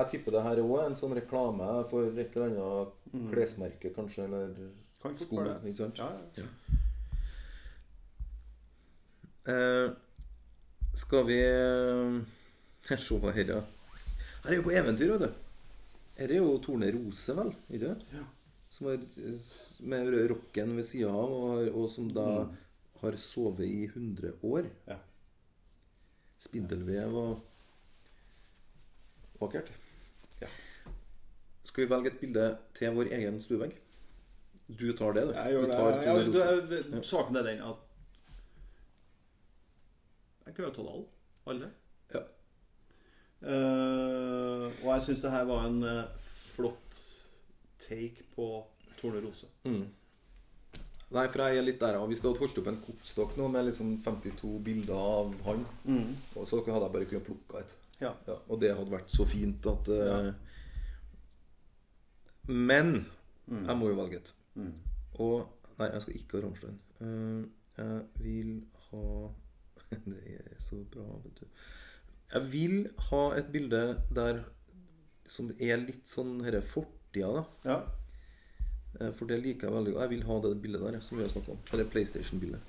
[0.00, 3.30] jeg tipper det her òg er en sånn reklame for et eller annet Mm.
[3.32, 4.54] klesmerke, kanskje, eller
[5.02, 5.40] Kan sko.
[5.42, 5.98] Ikke sant?
[5.98, 6.44] Ja, ja.
[9.50, 9.90] Eh,
[10.94, 13.62] skal vi eh, se hva her er.
[14.44, 15.30] Her er jo på eventyr, vet du.
[16.20, 17.52] Her er jo Torne Rose, vel?
[17.70, 17.96] Ikke det?
[18.16, 18.24] Ja.
[18.70, 19.52] Som er eh,
[19.90, 22.56] med rocken ved sida av, og, og som da Mm.
[23.00, 24.66] har sovet i 100 år.
[24.88, 24.96] Ja.
[26.40, 27.38] Spindelvev og
[29.40, 29.70] Vakkert.
[30.42, 30.48] Ja.
[31.64, 33.72] Skal vi velge et bilde til vår egen stuevegg?
[34.68, 35.32] Du tar det, du.
[35.32, 35.70] Jeg gjør
[36.68, 37.00] det, Ja.
[37.02, 37.80] Saken er den at
[40.46, 41.06] Jeg kunne ha tatt alle.
[41.46, 41.70] Alle.
[42.14, 42.22] Ja.
[43.40, 46.98] Uh, og jeg syns det her var en uh, flott
[47.80, 48.46] take på
[49.00, 49.46] Torne Rose.
[49.64, 49.86] Mm.
[51.10, 51.96] Nei, for jeg er litt der.
[52.06, 55.64] Hvis du hadde holdt opp en kortstokk nå med liksom 52 bilder av han,
[56.36, 57.72] og så hadde jeg bare kunnet plukke et.
[58.00, 58.12] Ja.
[58.28, 60.32] Ja, og det hadde vært så fint at uh, Ja.
[62.50, 63.06] Men
[63.50, 63.64] Mm.
[63.66, 64.28] jeg må jo velge et.
[64.54, 64.72] Mm.
[65.18, 66.76] Og Nei, jeg skal ikke ha Rammstein.
[67.00, 67.44] Uh,
[67.78, 68.50] jeg vil
[68.90, 69.00] ha
[70.10, 71.46] Det er så bra, vet du.
[72.30, 72.76] Jeg vil
[73.10, 73.80] ha et bilde
[74.14, 74.44] der
[75.30, 77.44] som er litt sånn denne fortida, da.
[77.66, 77.78] ja.
[79.00, 80.02] Eh, For det liker jeg veldig godt.
[80.06, 81.60] Jeg vil ha det bildet der, som vi har snakket om.
[81.74, 82.60] Eller PlayStation-bildet.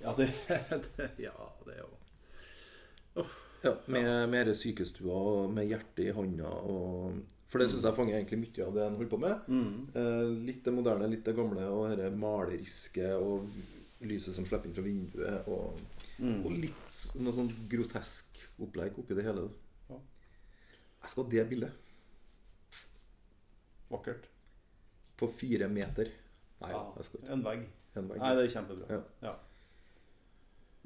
[0.00, 0.28] Ja, det,
[0.96, 1.34] det, ja,
[1.66, 3.24] det er jo
[3.64, 4.18] Ja, med, ja.
[4.30, 6.52] mer sykestua og med hjertet i handa.
[6.70, 7.18] Og,
[7.50, 9.48] for det syns jeg fanger egentlig mye av det en holder på med.
[9.50, 9.72] mm.
[9.98, 13.48] Eh, litt det moderne, litt det gamle, og dette maleriske og
[14.00, 15.48] lyset som slipper inn fra vinduet.
[15.48, 15.80] Og,
[16.18, 16.44] Mm.
[16.44, 18.26] og litt noe sånn grotesk
[18.60, 19.44] opplegg oppi det hele.
[19.88, 19.96] Ja.
[21.02, 21.72] Jeg skal ha det bildet.
[23.90, 24.24] Vakkert.
[25.16, 26.10] På fire meter.
[26.60, 27.32] Nei, Ja, jeg skal ikke.
[27.32, 27.66] en vegg.
[27.96, 28.18] en vegg.
[28.18, 28.88] Nei, det er kjempebra.
[28.90, 29.00] Ja.
[29.22, 29.34] Ja.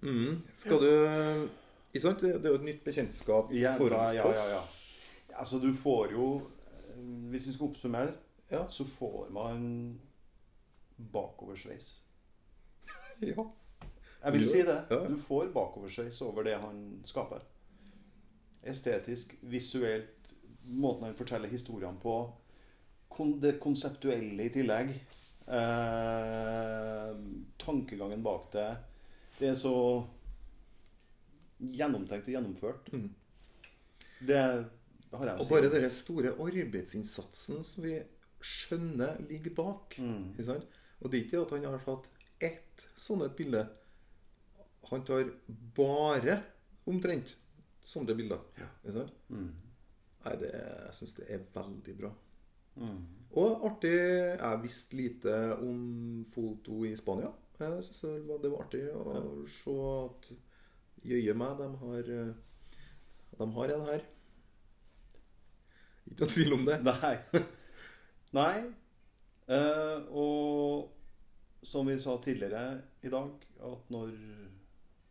[0.02, 0.42] Mm.
[0.56, 1.48] Skal du
[1.94, 2.20] Ikke sant?
[2.20, 4.36] Det er jo et nytt bekjentskap Ja, for ja, ja, oss.
[4.36, 5.38] ja, ja.
[5.38, 6.50] Altså, du får jo
[6.90, 8.14] eh, Hvis vi skal oppsummere,
[8.50, 8.66] Ja.
[8.68, 10.00] så får man
[11.12, 12.01] bakoversveis.
[13.32, 13.44] Ja.
[14.22, 14.76] Jeg vil si det.
[14.90, 17.42] Du får bakoversveis over det han skaper.
[18.70, 20.30] Estetisk, visuelt,
[20.62, 22.14] måten han forteller historiene på.
[23.42, 24.92] Det konseptuelle i tillegg.
[25.46, 27.08] Eh,
[27.58, 28.68] tankegangen bak det.
[29.40, 29.74] Det er så
[31.58, 32.92] gjennomtenkt og gjennomført.
[32.94, 33.10] Mm.
[34.22, 35.48] Det har jeg å si.
[35.48, 37.98] Og bare den store arbeidsinnsatsen som vi
[38.42, 39.98] skjønner ligger bak.
[39.98, 40.30] Mm.
[40.38, 42.10] Og det er ikke det at han har tatt
[42.44, 43.62] ett sånn et bilde.
[44.90, 45.30] Han tar
[45.76, 46.38] bare
[46.90, 47.34] omtrent
[47.86, 48.42] sånne bilder.
[48.82, 49.18] Ikke sant?
[49.30, 49.50] Mm.
[50.22, 52.12] Nei, det, jeg syns det er veldig bra.
[52.82, 53.00] Mm.
[53.36, 57.30] Og artig Jeg visste lite om foto i Spania.
[57.58, 60.32] Jeg synes det det var artig å se at
[61.06, 62.10] jøye meg, de har
[63.38, 64.06] De har en her.
[66.10, 66.78] Ikke noen tvil om det.
[66.86, 67.14] Nei.
[68.36, 68.56] Nei.
[69.48, 71.01] Uh, og
[71.62, 73.30] som vi sa tidligere i dag,
[73.62, 74.12] at når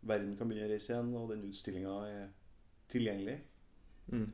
[0.02, 2.28] verden kan begynne å reise igjen, og den utstillinga er
[2.92, 3.40] tilgjengelig,
[4.12, 4.32] Mm.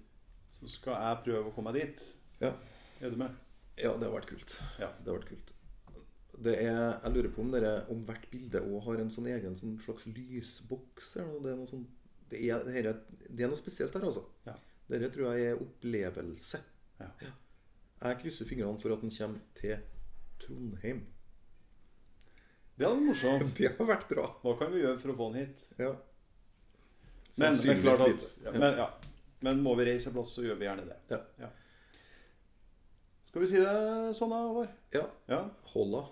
[0.56, 2.00] så skal jeg prøve å komme meg dit.
[2.42, 2.54] Ja.
[3.02, 3.36] Er du med?
[3.78, 4.56] Ja, det har vært kult.
[4.80, 4.88] Ja.
[5.04, 5.52] Det har vært kult.
[6.42, 9.56] Det er, jeg lurer på om, dere, om hvert bilde også har en sånn egen
[9.58, 11.16] sånn slags lysboks.
[11.18, 11.42] Eller noe.
[11.44, 11.86] Det, er noe sånn,
[12.32, 14.24] det, er, det, er, det er noe spesielt her, altså.
[14.48, 14.56] Ja.
[14.90, 16.62] Dette tror jeg er opplevelse.
[17.02, 17.12] Ja.
[18.02, 19.78] Jeg krysser fingrene for at den kommer til
[20.42, 21.04] Trondheim.
[22.78, 23.54] Det hadde vært morsomt.
[23.58, 24.28] Det har vært bra.
[24.44, 25.64] Hva kan vi gjøre for å få den hit?
[25.82, 25.94] Ja.
[27.38, 28.86] Men, men, klart at, ja, men, ja.
[29.46, 31.20] men må vi reise en plass, så gjør vi gjerne det.
[31.42, 31.50] Ja.
[33.30, 33.74] Skal vi si det
[34.18, 34.78] sånn, da, Håvard?
[34.96, 35.04] Ja.
[35.30, 35.42] Ja.
[35.74, 36.06] Hola.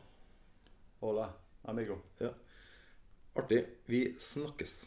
[1.02, 1.30] Hola,
[1.70, 1.98] amigo.
[3.36, 3.64] Artig.
[3.90, 4.78] Vi snakkes.